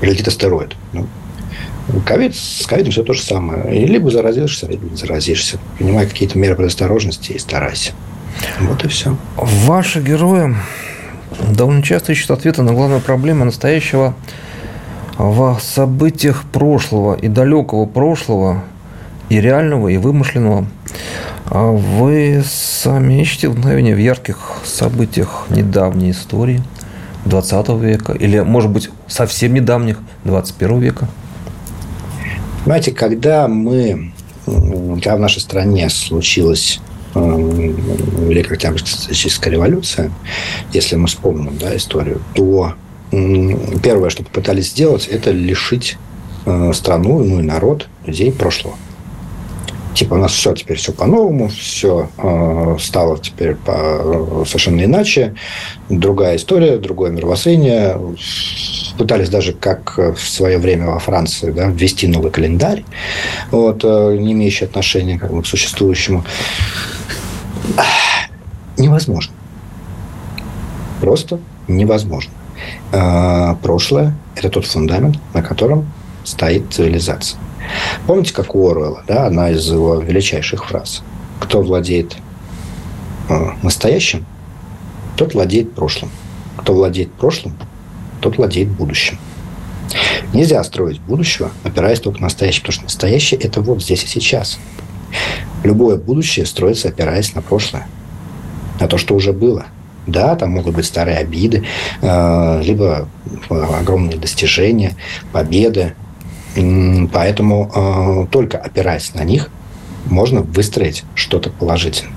[0.00, 0.76] прилетит астероид?
[0.92, 1.06] Ну,
[2.04, 3.80] Ковид, с ковидом все то же самое.
[3.80, 5.58] И либо заразишься, либо не заразишься.
[5.78, 7.92] Принимай какие-то меры предосторожности и старайся.
[8.60, 9.16] Вот и все.
[9.36, 10.54] Ваши герои
[11.48, 14.14] довольно часто ищут ответы на главную проблему настоящего
[15.16, 18.64] в событиях прошлого и далекого прошлого,
[19.28, 20.66] и реального, и вымышленного.
[21.48, 26.60] А вы сами ищете вдохновение в ярких событиях недавней истории
[27.24, 31.08] 20 века или, может быть, совсем недавних 21 века?
[32.64, 34.12] Понимаете, когда мы,
[34.44, 36.80] когда в нашей стране случилась
[37.14, 40.10] э, Великая Октябрьская революция,
[40.72, 42.74] если мы вспомним да, историю, то
[43.12, 45.96] первое, что попытались сделать, это лишить
[46.44, 48.74] э, страну, ну и народ, людей прошлого
[49.96, 55.34] типа у нас все теперь все по-новому, все э, стало теперь по, совершенно иначе,
[55.88, 57.98] другая история, другое мировоззрение.
[58.98, 62.84] Пытались даже, как в свое время во Франции, да, ввести новый календарь,
[63.50, 66.24] вот, э, не имеющий отношения как бы, к существующему.
[68.76, 69.32] Невозможно.
[71.00, 72.32] Просто невозможно.
[72.92, 75.90] Э, прошлое– это тот фундамент, на котором
[76.24, 77.38] стоит цивилизация.
[78.06, 81.02] Помните, как у Оруэлла, да, одна из его величайших фраз?
[81.40, 82.16] Кто владеет
[83.28, 84.24] э, настоящим,
[85.16, 86.10] тот владеет прошлым.
[86.56, 87.56] Кто владеет прошлым,
[88.20, 89.18] тот владеет будущим.
[90.32, 94.58] Нельзя строить будущего, опираясь только на настоящее, потому что настоящее– это вот здесь и сейчас.
[95.64, 97.86] Любое будущее строится, опираясь на прошлое,
[98.80, 99.66] на то, что уже было.
[100.06, 101.64] Да, там могут быть старые обиды,
[102.00, 103.08] э, либо
[103.48, 104.94] огромные достижения,
[105.32, 105.94] победы,
[107.12, 109.50] Поэтому э, только опираясь на них,
[110.06, 112.14] можно выстроить что-то положительное.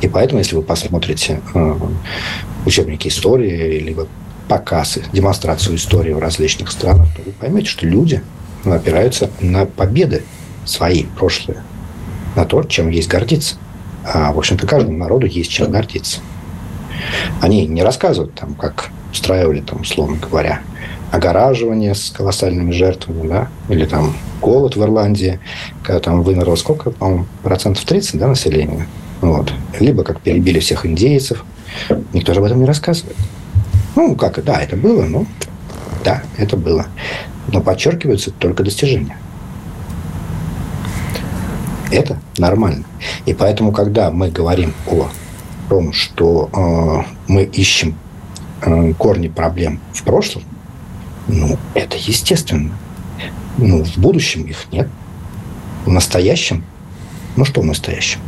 [0.00, 1.74] И поэтому, если вы посмотрите э,
[2.66, 4.06] учебники истории, либо
[4.48, 8.22] показы, демонстрацию истории в различных странах, то вы поймете, что люди
[8.64, 10.24] опираются на победы
[10.64, 11.62] свои, прошлые,
[12.36, 13.56] на то, чем есть гордиться.
[14.04, 16.20] А, в общем-то, каждому народу есть чем гордиться.
[17.40, 20.60] Они не рассказывают, там, как устраивали, там, условно говоря,
[21.10, 25.40] огораживание с колоссальными жертвами, да, или там голод в Ирландии,
[25.82, 28.86] когда там вымерло сколько, по-моему, процентов 30, да, населения,
[29.20, 29.52] вот.
[29.78, 31.44] Либо как перебили всех индейцев.
[32.12, 33.16] Никто же об этом не рассказывает.
[33.96, 35.26] Ну, как, да, это было, но
[36.04, 36.86] да, это было.
[37.52, 39.16] Но подчеркиваются только достижения.
[41.90, 42.84] Это нормально.
[43.26, 45.08] И поэтому, когда мы говорим о
[45.68, 47.96] том, что э, мы ищем
[48.62, 50.42] э, корни проблем в прошлом,
[51.32, 52.72] ну, это естественно.
[53.56, 54.88] Ну, в будущем их нет.
[55.84, 56.64] В настоящем?
[57.36, 58.20] Ну, что в настоящем?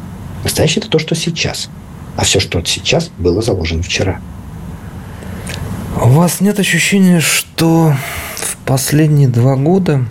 [0.44, 1.68] Настоящее– это то, что сейчас.
[2.16, 4.20] А все, что сейчас, было заложено вчера.
[6.00, 7.94] У вас нет ощущения, что
[8.36, 10.04] в последние два года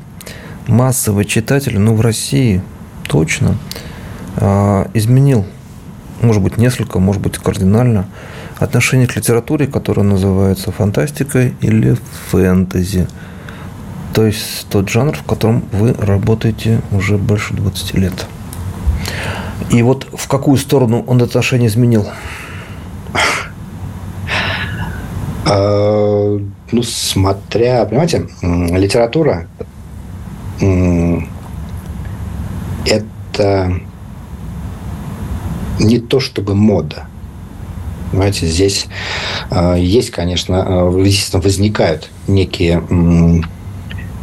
[0.67, 2.61] массовый читатель, ну, в России
[3.07, 3.57] точно,
[4.35, 5.45] а, изменил,
[6.21, 8.07] может быть, несколько, может быть, кардинально–
[8.61, 11.97] отношение к литературе, которая называется фантастикой или
[12.29, 13.07] фэнтези.
[14.13, 18.27] То есть тот жанр, в котором вы работаете уже больше 20 лет.
[19.71, 22.07] И вот в какую сторону он отношение изменил?
[25.45, 26.39] А,
[26.71, 29.47] ну, смотря, понимаете, литература
[32.85, 33.73] это
[35.79, 37.07] не то чтобы мода.
[38.11, 38.87] Понимаете, здесь
[39.49, 42.83] э, есть, конечно, э, естественно, возникают некие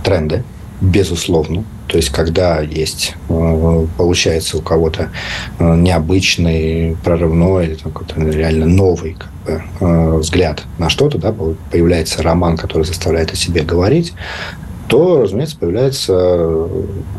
[0.04, 0.44] тренды,
[0.80, 1.64] безусловно.
[1.86, 5.10] То есть, когда есть, э, получается, у кого-то
[5.58, 9.30] необычный, прорывной, или какой-то реально новый как
[9.80, 11.34] бы, взгляд на что-то, да,
[11.70, 14.12] появляется роман, который заставляет о себе говорить,
[14.88, 16.68] то, разумеется, появляется,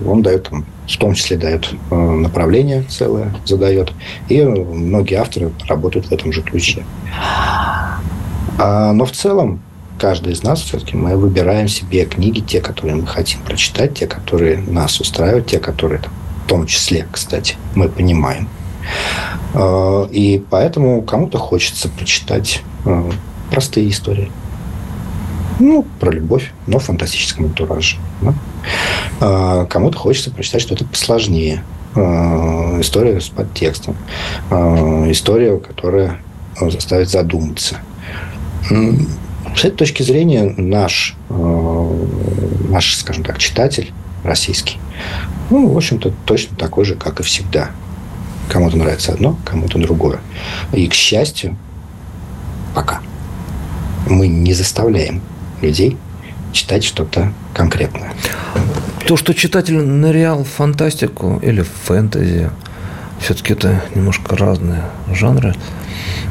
[0.05, 3.93] он дает там, в том числе дает э, направление целое, задает,
[4.27, 6.83] и многие авторы работают в этом же ключе.
[8.57, 9.61] А, но в целом
[9.97, 14.57] каждый из нас все-таки мы выбираем себе книги, те, которые мы хотим прочитать, те, которые
[14.57, 16.01] нас устраивают, те, которые
[16.45, 18.49] в том числе, кстати, мы понимаем.
[19.53, 23.11] Э, и поэтому кому-то хочется прочитать э,
[23.51, 24.31] простые истории
[25.59, 27.97] Ну, про любовь, но в фантастическом антураже.
[28.21, 28.33] Да?
[29.19, 31.63] А, кому-то хочется прочитать что-то посложнее.
[31.95, 33.97] А, история с подтекстом.
[34.49, 36.17] А, история, которая
[36.59, 37.77] заставит задуматься.
[38.69, 43.91] С этой точки зрения наш, наш, скажем так, читатель
[44.23, 44.77] российский,
[45.49, 47.71] ну, в общем-то, точно такой же, как и всегда.
[48.49, 50.19] Кому-то нравится одно, кому-то другое.
[50.73, 51.55] И, к счастью,
[52.75, 53.01] пока
[54.07, 55.21] мы не заставляем
[55.61, 55.97] людей
[56.51, 58.13] читать что-то конкретное.
[59.07, 62.49] То, что читатель нырял в фантастику или в фэнтези,
[63.19, 65.55] все-таки это немножко разные жанры.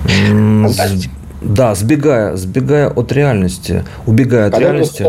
[0.04, 1.12] Фантастика.
[1.40, 5.06] Да, сбегая, сбегая от реальности, убегая от Когда реальности.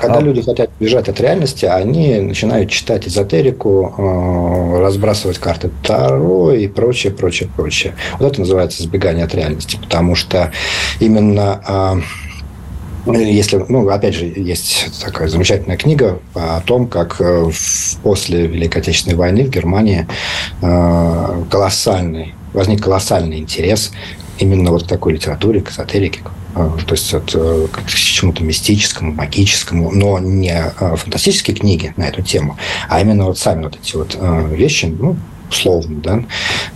[0.00, 0.20] Когда а...
[0.20, 7.12] люди хотят бежать от реальности, они начинают читать эзотерику, э, разбрасывать карты Таро и прочее,
[7.12, 7.94] прочее, прочее.
[8.18, 10.50] Вот это называется сбегание от реальности, потому что
[10.98, 12.00] именно э,
[13.06, 17.50] если, ну, опять же, есть такая замечательная книга о том, как э,
[18.02, 20.06] после Великой Отечественной войны в Германии
[20.60, 23.92] колоссальный, возник колоссальный интерес
[24.38, 26.20] именно вот такой литературе, к эзотерике,
[26.54, 32.22] а, то есть от, э, к чему-то мистическому, магическому, но не фантастические книги на эту
[32.22, 35.16] тему, а именно вот сами вот эти вот э, вещи, ну,
[35.52, 36.24] условно, да,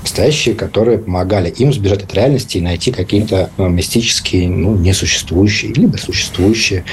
[0.03, 5.97] настоящие, которые помогали им сбежать от реальности и найти какие-то э, мистические, ну, несуществующие, либо
[5.97, 6.85] существующие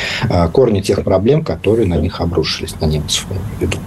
[0.52, 3.78] корни тех проблем, которые на них обрушились, на немцев, я веду.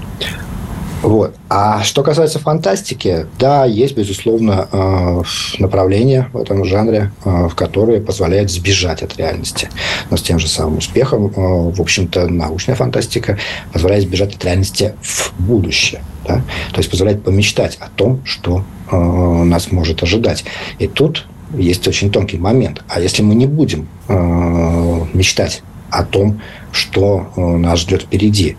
[1.06, 1.36] Вот.
[1.48, 5.22] А что касается фантастики, да, есть, безусловно, э,
[5.60, 9.70] направление в этом жанре, э, в которое позволяет сбежать от реальности.
[10.10, 13.38] Но с тем же самым успехом, э, в общем-то, научная фантастика
[13.72, 16.00] позволяет сбежать от реальности в будущее.
[16.26, 16.42] Да?
[16.72, 20.44] То есть позволяет помечтать о том, что нас может ожидать.
[20.80, 22.82] И тут есть очень тонкий момент.
[22.88, 26.40] А если мы не будем мечтать о том,
[26.70, 28.56] что нас ждет впереди,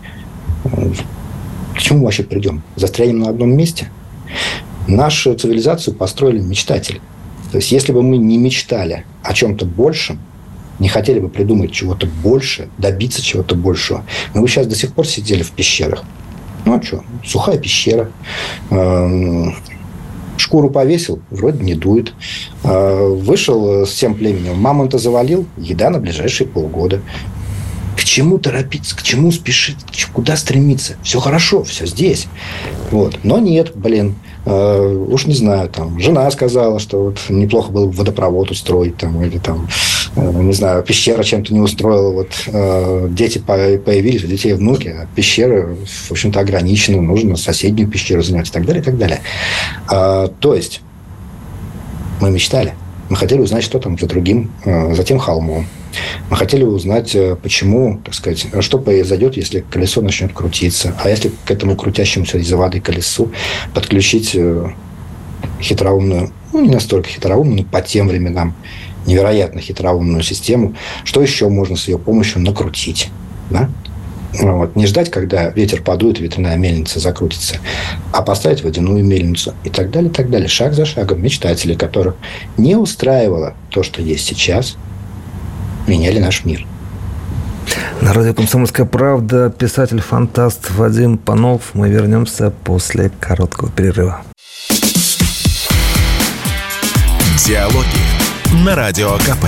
[1.77, 2.63] к чему вообще придем?
[2.75, 3.91] Застрянем на одном месте?
[4.87, 6.99] Нашу цивилизацию построили мечтатели.
[7.51, 10.19] То есть, если бы мы не мечтали о чем-то большем,
[10.79, 15.05] не хотели бы придумать чего-то больше, добиться чего-то большего, мы бы сейчас до сих пор
[15.05, 16.03] сидели в пещерах.
[16.65, 17.03] Ну, а что?
[17.23, 18.09] Сухая пещера.
[18.71, 19.55] Эм,
[20.37, 22.13] шкуру повесил, вроде не дует.
[22.63, 27.01] Э, вышел с тем племенем, мамонта завалил, еда на ближайшие полгода.
[27.97, 29.77] К чему торопиться, к чему спешить,
[30.13, 30.97] куда стремиться?
[31.01, 32.27] Все хорошо, все здесь.
[32.91, 33.19] Вот.
[33.23, 37.91] Но нет, блин, э, уж не знаю, там, жена сказала, что вот неплохо было бы
[37.91, 39.67] водопровод устроить, там, или там,
[40.15, 45.07] э, не знаю, пещера чем-то не устроила, вот э, дети появились, у детей внуки, а
[45.15, 49.21] пещера, в общем-то, ограничена, нужно соседнюю пещеру занять и так далее, и так далее.
[49.87, 50.81] А, то есть,
[52.21, 52.75] мы мечтали,
[53.09, 55.65] мы хотели узнать, что там за другим, э, за тем холмом,
[56.29, 60.95] мы хотели узнать, э, почему, так сказать, что произойдет, если колесо начнет крутиться.
[61.03, 63.31] А если к этому крутящемуся из-за воды колесу
[63.73, 64.71] подключить э,
[65.61, 68.55] хитроумную, ну, не настолько хитроумную, но по тем временам
[69.05, 73.09] невероятно хитроумную систему, что еще можно с ее помощью накрутить.
[73.49, 73.69] Да?
[74.33, 74.75] Вот.
[74.75, 77.57] Не ждать, когда ветер подует, ветряная мельница закрутится,
[78.11, 80.49] а поставить водяную мельницу и так далее, и так далее.
[80.49, 82.15] Шаг за шагом мечтатели, которых
[82.57, 84.75] не устраивало то, что есть сейчас–
[85.87, 86.65] меняли наш мир.
[88.01, 91.71] На радио «Комсомольская правда» писатель-фантаст Вадим Панов.
[91.73, 94.21] Мы вернемся после короткого перерыва.
[97.45, 99.45] Диалоги на Радио КП.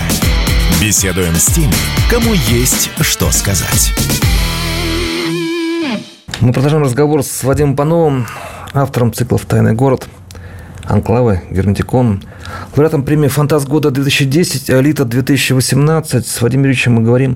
[0.82, 1.74] Беседуем с теми,
[2.10, 3.94] кому есть что сказать.
[6.40, 8.28] Мы продолжаем разговор с Вадимом Пановым,
[8.74, 10.08] автором циклов «Тайный город»,
[10.86, 12.24] «Анклавы», «Герметикон»,
[12.80, 17.36] Лауреатом премии «Фантаст года 2010», «Элита 2018» с Юрьевичем мы говорим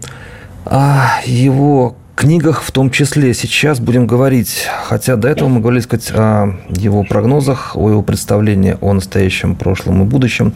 [0.63, 3.34] о его книгах в том числе.
[3.34, 8.77] Сейчас будем говорить, хотя до этого мы говорили, сказать, о его прогнозах, о его представлении
[8.79, 10.53] о настоящем, прошлом и будущем.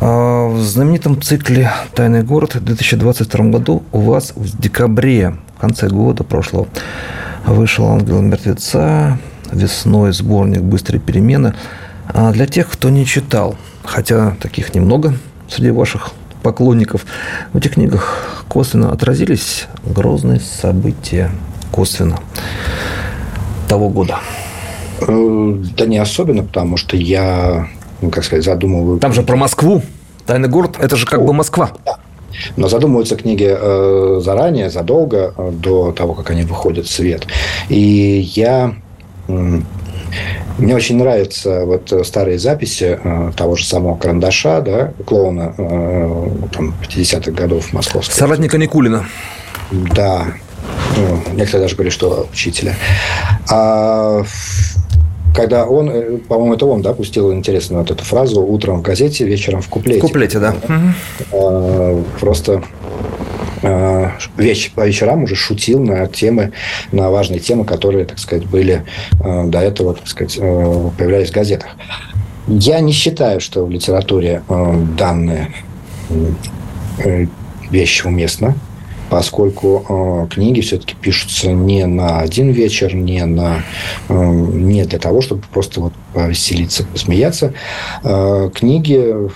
[0.00, 5.86] А, в знаменитом цикле «Тайный город» в 2022 году у вас в декабре, в конце
[5.86, 6.66] года прошлого,
[7.46, 9.16] вышел «Ангел мертвеца»,
[9.52, 11.54] весной сборник «Быстрые перемены».
[12.14, 15.14] А для тех, кто не читал, хотя таких немного
[15.48, 16.10] среди ваших
[16.42, 17.06] поклонников,
[17.52, 21.30] в этих книгах косвенно отразились грозные события,
[21.70, 22.18] косвенно,
[23.68, 24.18] того года.
[25.00, 27.68] Э, да не особенно, потому что я,
[28.00, 28.98] ну, как сказать, задумываю...
[28.98, 29.82] Там же про Москву.
[30.26, 31.70] Тайный город– это же как О, бы Москва.
[31.84, 31.96] Да.
[32.56, 37.26] Но задумываются книги э, заранее, задолго до того, как они выходят в свет.
[37.68, 38.74] И я
[40.60, 46.74] Мне очень нравятся вот старые записи э, того же самого Карандаша, да, клоуна э, там,
[46.82, 48.14] 50-х годов московского.
[48.14, 49.06] Соратника Никулина.
[49.70, 50.26] Да.
[50.96, 52.76] Ну, некоторые даже говорили, что учителя.
[53.50, 54.22] А
[55.34, 59.24] когда он, э, по-моему, это он, да, пустил интересную вот эту фразу «утром в газете,
[59.24, 60.00] вечером в куплете».
[60.00, 60.54] В куплете, да.
[61.32, 62.62] А, просто
[63.62, 66.52] веч, по вечерам уже шутил на темы,
[66.92, 68.84] на важные темы, которые, так сказать, были
[69.22, 71.76] а, до этого, так сказать, появлялись в газетах.
[72.48, 74.42] Я не считаю, что в литературе
[74.96, 75.52] данные
[76.98, 77.26] э,
[77.70, 78.56] вещи уместно
[79.10, 83.64] поскольку э, книги все-таки пишутся не на один вечер, не, на,
[84.08, 87.52] э, не для того, чтобы просто вот повеселиться, посмеяться.
[88.04, 89.28] Э, книги,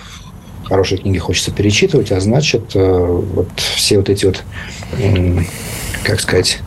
[0.65, 4.43] хорошие книги хочется перечитывать, а значит, э, вот все вот эти вот,
[6.03, 6.59] как сказать,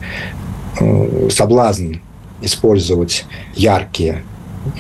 [1.30, 1.96] соблазн
[2.40, 3.24] использовать
[3.55, 4.22] яркие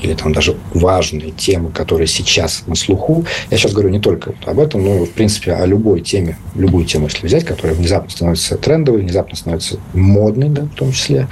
[0.02, 3.24] или там даже важные темы, которые сейчас на слуху.
[3.50, 6.84] Я сейчас говорю не только вот об этом, но, в принципе, о любой теме, любую
[6.84, 11.28] тему, если взять, которая внезапно становится трендовой, внезапно становится модной, да, в том числе,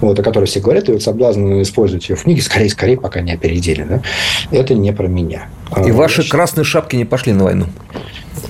[0.00, 3.20] вот, о которой все говорят, и вот соблазн использовать ее в книге, скорее, скорее, пока
[3.20, 4.02] не опередили, да,
[4.50, 5.48] это не про меня.
[5.76, 7.66] И а, ваши я красные шапки не пошли на войну.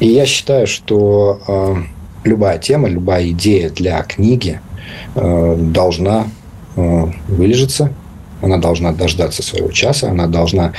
[0.00, 1.76] И я считаю, что э,
[2.24, 4.60] любая тема, любая идея для книги
[5.14, 6.26] э, должна
[6.76, 7.92] э, вылежаться
[8.42, 10.72] она должна дождаться своего часа, она должна,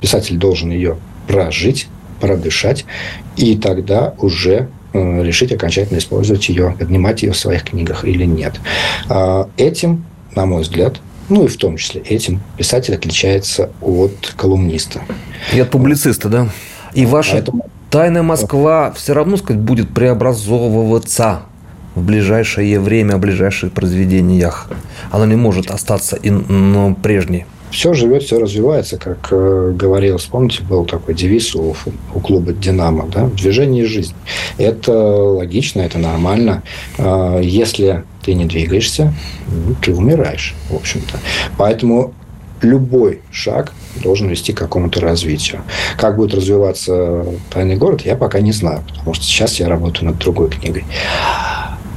[0.00, 0.96] писатель должен ее
[1.26, 1.88] прожить,
[2.20, 2.84] продышать,
[3.36, 8.54] и тогда уже э, решить окончательно использовать ее, поднимать ее в своих книгах или нет.
[9.08, 10.04] А, этим,
[10.34, 15.02] на мой взгляд, ну и в том числе этим, писатель отличается от колумниста.
[15.52, 16.48] И от публициста, да?
[16.94, 17.66] И ваша Поэтому...
[17.90, 21.42] тайная Москва все равно, сказать, будет преобразовываться
[21.94, 24.68] в ближайшее время, в ближайших произведениях.
[25.10, 27.46] Она не может остаться и, ну, прежней.
[27.72, 31.74] Все живет, все развивается, как э, говорил, вспомните, был такой девиз у,
[32.14, 34.14] у клуба «Динамо», да, движение жизнь.
[34.58, 36.62] Это логично, это нормально.
[36.98, 39.14] Э, если ты не двигаешься,
[39.48, 41.18] ну, ты умираешь, в общем-то.
[41.56, 42.12] Поэтому
[42.60, 43.72] любой шаг
[44.02, 45.62] должен вести к какому-то развитию.
[45.96, 50.18] Как будет развиваться «Тайный город», я пока не знаю, потому что сейчас я работаю над
[50.18, 50.84] другой книгой.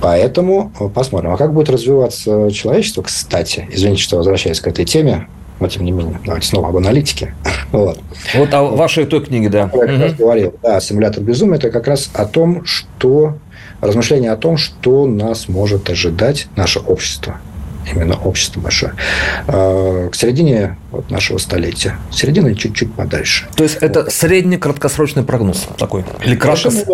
[0.01, 1.31] Поэтому э, посмотрим.
[1.31, 5.27] А как будет развиваться человечество, кстати, извините, что возвращаясь к этой теме,
[5.59, 7.33] но тем не менее, давайте снова об аналитике.
[7.71, 7.99] Вот,
[8.33, 9.69] вот о вашей той книге, да.
[9.73, 13.37] Я как раз говорил, да, «Симулятор безумия»– это как раз о том, что
[13.81, 17.41] размышление о том, что нас может ожидать наше общество–
[17.93, 18.93] именно общество большое,
[19.47, 21.97] а, к середине вот нашего столетия.
[22.11, 23.47] Середина чуть-чуть подальше.
[23.55, 24.11] То есть, это вот.
[24.11, 26.03] средний краткосрочный прогноз такой?
[26.23, 26.85] Или краткос...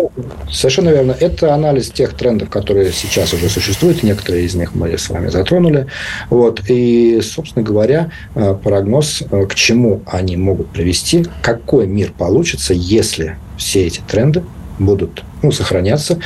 [0.50, 1.16] Совершенно верно.
[1.18, 4.02] Это анализ тех трендов, которые сейчас уже существуют.
[4.02, 5.86] Некоторые из них мы с вами затронули.
[6.30, 6.62] Вот.
[6.68, 13.36] И, собственно говоря, а, прогноз, а, к чему они могут привести, какой мир получится, если
[13.56, 14.42] все эти тренды
[14.78, 16.18] будут ну, сохраняться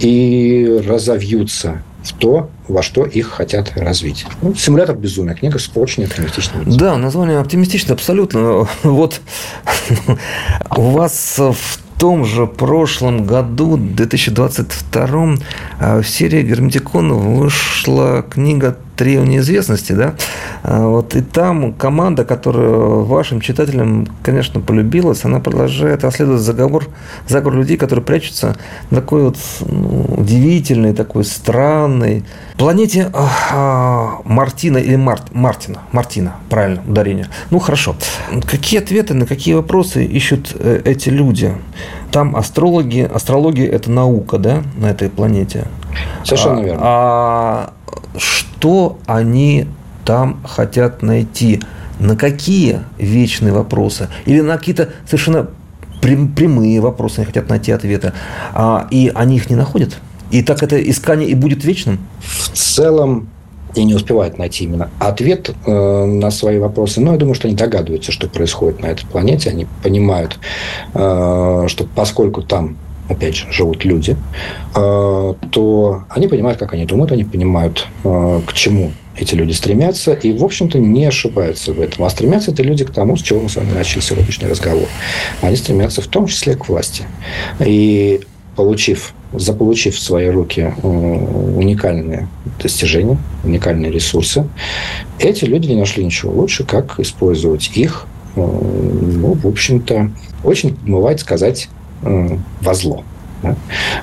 [0.00, 4.26] и разовьются в то, во что их хотят развить.
[4.42, 5.34] Ну, симулятор безумия.
[5.34, 6.64] Книга с очень оптимистичным.
[6.76, 8.68] Да, название оптимистичное абсолютно.
[8.82, 9.20] Вот
[10.76, 15.36] у вас в том же прошлом году, 2022,
[15.78, 20.14] а, в серии Герметикон вышла книга «Трио неизвестности», да?
[20.62, 26.86] А, вот, и там команда, которая вашим читателям, конечно, полюбилась, она продолжает расследовать заговор,
[27.26, 28.56] заговор людей, которые прячутся
[28.90, 32.24] на такой вот ну, удивительной, такой странной
[32.58, 37.28] планете а, Мартина или Март, Мартина, Мартина, правильно, ударение.
[37.48, 37.96] Ну, хорошо.
[38.46, 41.54] Какие ответы на какие вопросы ищут э, эти люди?
[42.12, 45.68] Там астрологи, астрология– это наука, да, на этой планете?
[46.22, 46.80] Совершенно верно.
[46.82, 47.99] А, а
[48.60, 49.66] что они
[50.04, 51.60] там хотят найти?
[51.98, 54.08] На какие вечные вопросы?
[54.26, 55.48] Или на какие-то совершенно
[56.02, 58.12] прямые вопросы они хотят найти ответы,
[58.52, 59.96] а, и они их не находят?
[60.30, 62.00] И так это искание и будет вечным?
[62.20, 63.30] В целом,
[63.74, 67.00] и не успевают найти именно ответ э, на свои вопросы.
[67.00, 69.48] Но я думаю, что они догадываются, что происходит на этой планете.
[69.50, 70.38] Они понимают,
[70.94, 72.76] э, что поскольку там
[73.10, 74.16] опять же, живут люди,
[74.74, 80.12] э, то они понимают, как они думают, они понимают, э, к чему эти люди стремятся,
[80.12, 82.04] и, в общем-то, не ошибаются в этом.
[82.04, 84.86] А стремятся это люди к тому, с чего мы с вами начали сегодняшний разговор.
[85.42, 87.02] Они стремятся в том числе к власти.
[87.58, 88.20] И
[88.56, 92.28] получив, заполучив в свои руки э, уникальные
[92.62, 94.46] достижения, уникальные ресурсы,
[95.18, 98.06] эти люди не нашли ничего лучше, как использовать их,
[98.36, 100.12] ну, в общем-то,
[100.44, 101.68] очень бывает сказать,
[102.02, 103.04] во зло.
[103.42, 103.56] Да?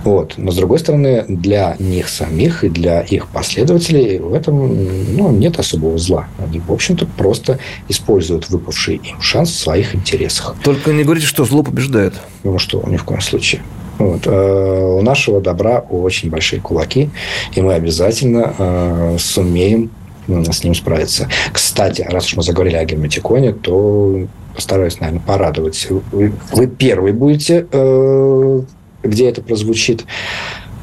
[0.03, 0.33] Вот.
[0.37, 5.59] Но, с другой стороны, для них самих и для их последователей в этом ну, нет
[5.59, 6.27] особого зла.
[6.39, 10.55] Они, в общем-то, просто используют выпавший им шанс в своих интересах.
[10.63, 12.13] Только не говорите, что зло побеждает.
[12.43, 13.61] Ну что, ни в коем случае.
[13.99, 14.21] Вот.
[14.25, 17.09] Э, у нашего добра очень большие кулаки,
[17.55, 19.89] и мы обязательно э, сумеем
[20.27, 21.29] с ним справиться.
[21.51, 25.87] Кстати, раз уж мы заговорили о герметиконе, то постараюсь, наверное, порадовать.
[25.89, 28.61] Вы, вы первый будете, э,
[29.03, 30.05] где это прозвучит.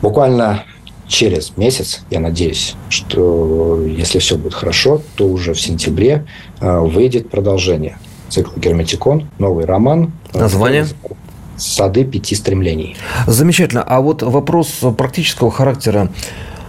[0.00, 0.64] Буквально
[1.08, 6.26] через месяц, я надеюсь, что если все будет хорошо, то уже в сентябре
[6.60, 10.12] э, выйдет продолжение цикла «Герметикон», новый роман.
[10.32, 10.86] Название?
[11.56, 12.96] «Сады пяти стремлений».
[13.26, 13.82] Замечательно.
[13.82, 16.08] А вот вопрос практического характера.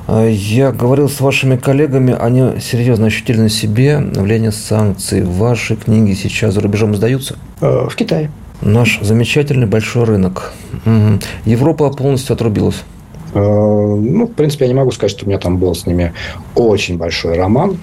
[0.07, 5.23] Я говорил с вашими коллегами, они серьезно ощутили на себе влияние санкций.
[5.23, 7.37] Ваши книги сейчас за рубежом издаются?
[7.59, 8.29] Э, в Китае.
[8.61, 10.53] Наш замечательный большой рынок.
[11.45, 12.83] Европа полностью отрубилась.
[13.33, 16.13] Э, ну, в принципе, я не могу сказать, что у меня там был с ними
[16.53, 17.79] очень большой роман.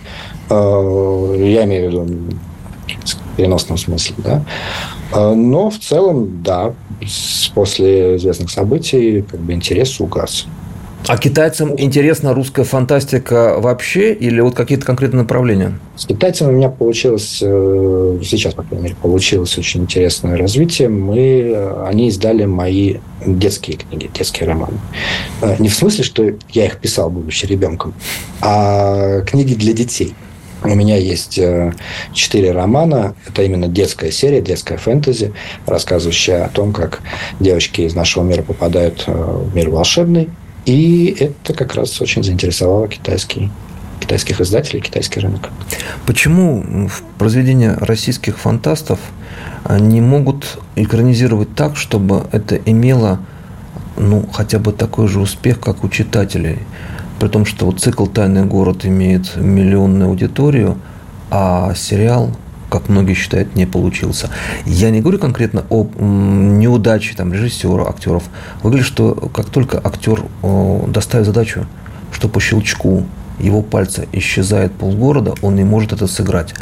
[0.49, 2.07] Э, я имею в виду
[2.87, 4.45] в переносном смысле, да.
[5.13, 6.73] Но в целом, да,
[7.55, 10.47] после известных событий как бы интерес угас.
[11.09, 15.77] А китайцам интересна русская фантастика вообще или вот какие-то конкретные направления?
[15.97, 20.89] С китайцами у меня получилось, э, сейчас, по крайней мере, получилось очень интересное развитие.
[20.89, 24.79] Мы, э, они издали мои детские книги, детские романы.
[25.41, 27.95] Э, не в смысле, что я их писал, будучи ребенком,
[28.41, 30.15] а книги для детей.
[30.63, 31.41] У меня есть
[32.13, 33.17] четыре романа.
[33.27, 35.33] Это именно детская серия, детская фэнтези,
[35.67, 37.01] рассказывающая о том, как
[37.41, 40.29] девочки из нашего мира попадают в мир волшебный,
[40.67, 43.51] и это как раз очень заинтересовало китайский
[44.01, 45.51] китайских издателей, китайский рынок.
[46.07, 46.89] Почему
[47.19, 48.99] произведения российских фантастов
[49.69, 53.21] не могут экранизировать так, чтобы это имело
[53.97, 56.59] ну, хотя бы такой же успех, как у читателей?
[57.21, 60.79] При том, что вот цикл «Тайный город» имеет миллионную аудиторию,
[61.31, 62.31] а сериал
[62.73, 64.31] как многие считают, не получился.
[64.65, 68.23] Я не говорю конкретно о неудаче там, режиссера, актеров.
[68.63, 70.25] Выглядит, что как только актер
[70.89, 71.67] доставит задачу,
[72.13, 73.05] что по щелчку
[73.39, 76.55] его пальца исчезает полгорода, он не может это сыграть.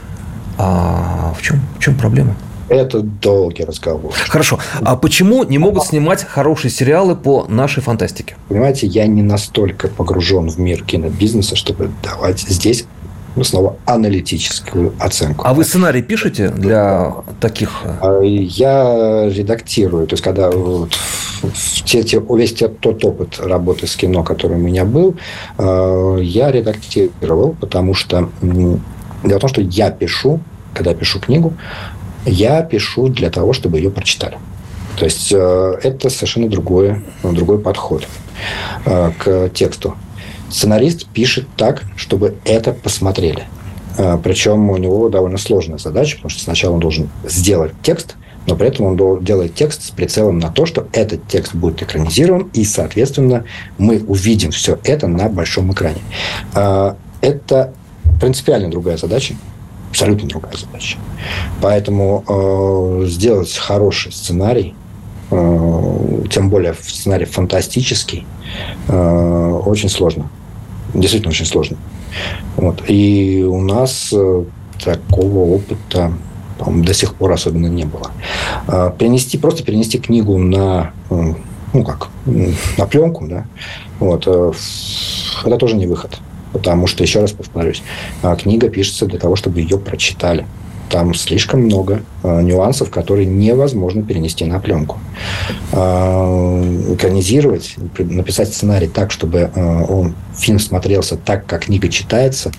[0.59, 2.35] А в чем, в чем проблема?
[2.69, 4.13] Это долгий разговор.
[4.13, 4.59] Хорошо.
[4.81, 8.37] А почему не могут снимать хорошие сериалы по нашей фантастике?
[8.49, 12.85] Понимаете, я не настолько погружен в мир кинобизнеса, чтобы давать здесь
[13.37, 15.47] ну, снова аналитическую оценку.
[15.47, 17.71] А вы сценарий пишете для таких?
[18.01, 20.07] А, я редактирую.
[20.07, 20.97] То есть, когда вот,
[21.85, 25.17] те, те, весь тот опыт работы с кино, который у меня был,
[25.59, 30.41] а, я редактировал, потому что дело в том, что я пишу,
[30.75, 31.55] когда пишу книгу,
[32.27, 34.39] я пишу для того, чтобы ее прочитали.
[34.97, 38.07] То есть, а, это совершенно другой, другой подход
[38.85, 39.95] к тексту.
[40.51, 43.45] Сценарист пишет так, чтобы это посмотрели.
[43.97, 48.57] А, Причем у него довольно сложная задача, потому что сначала он должен сделать текст, но
[48.57, 52.65] при этом он делает текст с прицелом на то, что этот текст будет экранизирован, и,
[52.65, 53.45] соответственно,
[53.79, 56.01] мы увидим все это на большом экране.
[56.55, 57.73] А, это
[58.21, 59.35] принципиально другая задача,
[59.91, 60.99] абсолютно другая задача.
[61.61, 64.75] Поэтому э, сделать хороший сценарий,
[65.31, 68.27] тем более сценарий фантастический,
[68.89, 70.29] очень сложно
[70.95, 71.77] действительно очень сложно.
[72.57, 72.83] Вот.
[72.89, 74.45] И у нас э,
[74.83, 76.13] такого опыта
[76.67, 78.11] до сих пор особенно не было.
[78.67, 83.47] А, перенести, просто перенести книгу на, ну как, на пленку, да,
[83.99, 84.53] вот, э,
[85.45, 86.19] это тоже не выход.
[86.53, 87.83] Потому что, еще раз повторюсь,
[88.23, 90.47] а, книга пишется для того, чтобы ее прочитали
[90.91, 94.99] там слишком много э, нюансов, которые невозможно перенести на пленку.
[95.73, 102.53] Э, экранизировать, написать сценарий так, чтобы э, он, фильм смотрелся так, как книга читается,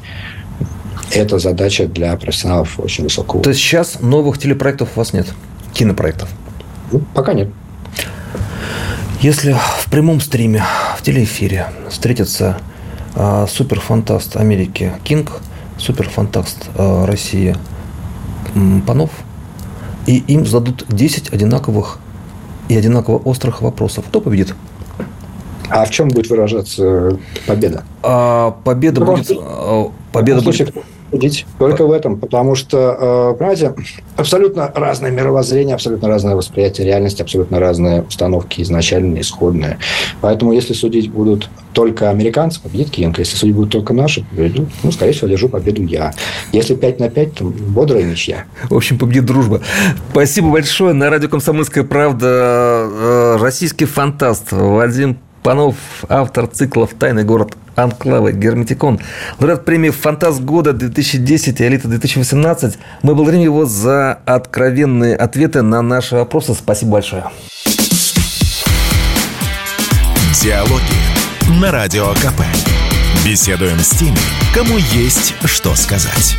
[1.13, 3.43] это задача для профессионалов очень высокого.
[3.43, 5.27] То есть сейчас новых телепроектов у вас нет?
[5.73, 6.29] Кинопроектов?
[6.91, 7.49] Ну, пока нет.
[9.21, 10.63] Если в прямом стриме,
[10.97, 12.57] в телеэфире встретится
[13.15, 15.41] э, суперфантаст Америки Кинг,
[15.77, 17.55] суперфантаст э, России
[18.85, 19.11] панов,
[20.05, 21.99] и им зададут 10 одинаковых
[22.69, 24.05] и одинаково острых вопросов.
[24.07, 24.55] Кто победит?
[25.69, 27.83] А в чем будет выражаться победа?
[28.03, 29.31] А, победа ну, будет...
[29.31, 30.85] А, победа случае, будет...
[31.11, 31.45] судить.
[31.59, 32.19] Только в этом.
[32.19, 33.73] Потому что, э, понимаете,
[34.15, 39.77] абсолютно разное мировоззрение, абсолютно разное восприятие реальности, абсолютно разные установки изначальные, исходные.
[40.21, 43.21] Поэтому, если судить будут только американцы, победит Киенко.
[43.21, 46.13] Если судить будут только наши, победят, ну, скорее всего, держу победу я.
[46.51, 48.45] Если 5 на 5, то бодрая ничья.
[48.69, 49.61] В общем, победит дружба.
[50.11, 50.93] Спасибо большое.
[50.93, 55.75] На радио «Комсомольская правда» э, российский фантаст Вадим Панов,
[56.07, 58.99] автор циклов «Тайный город Анклавы», «Герметикон»,
[59.39, 62.77] лауреат премии «Фантаст года» 2010 и «Элита 2018».
[63.01, 66.53] Мы благодарим его за откровенные ответы на наши вопросы.
[66.53, 67.25] Спасибо большое.
[70.41, 72.41] Диалоги на Радио КП.
[73.25, 74.17] Беседуем с теми,
[74.53, 76.37] кому есть что сказать.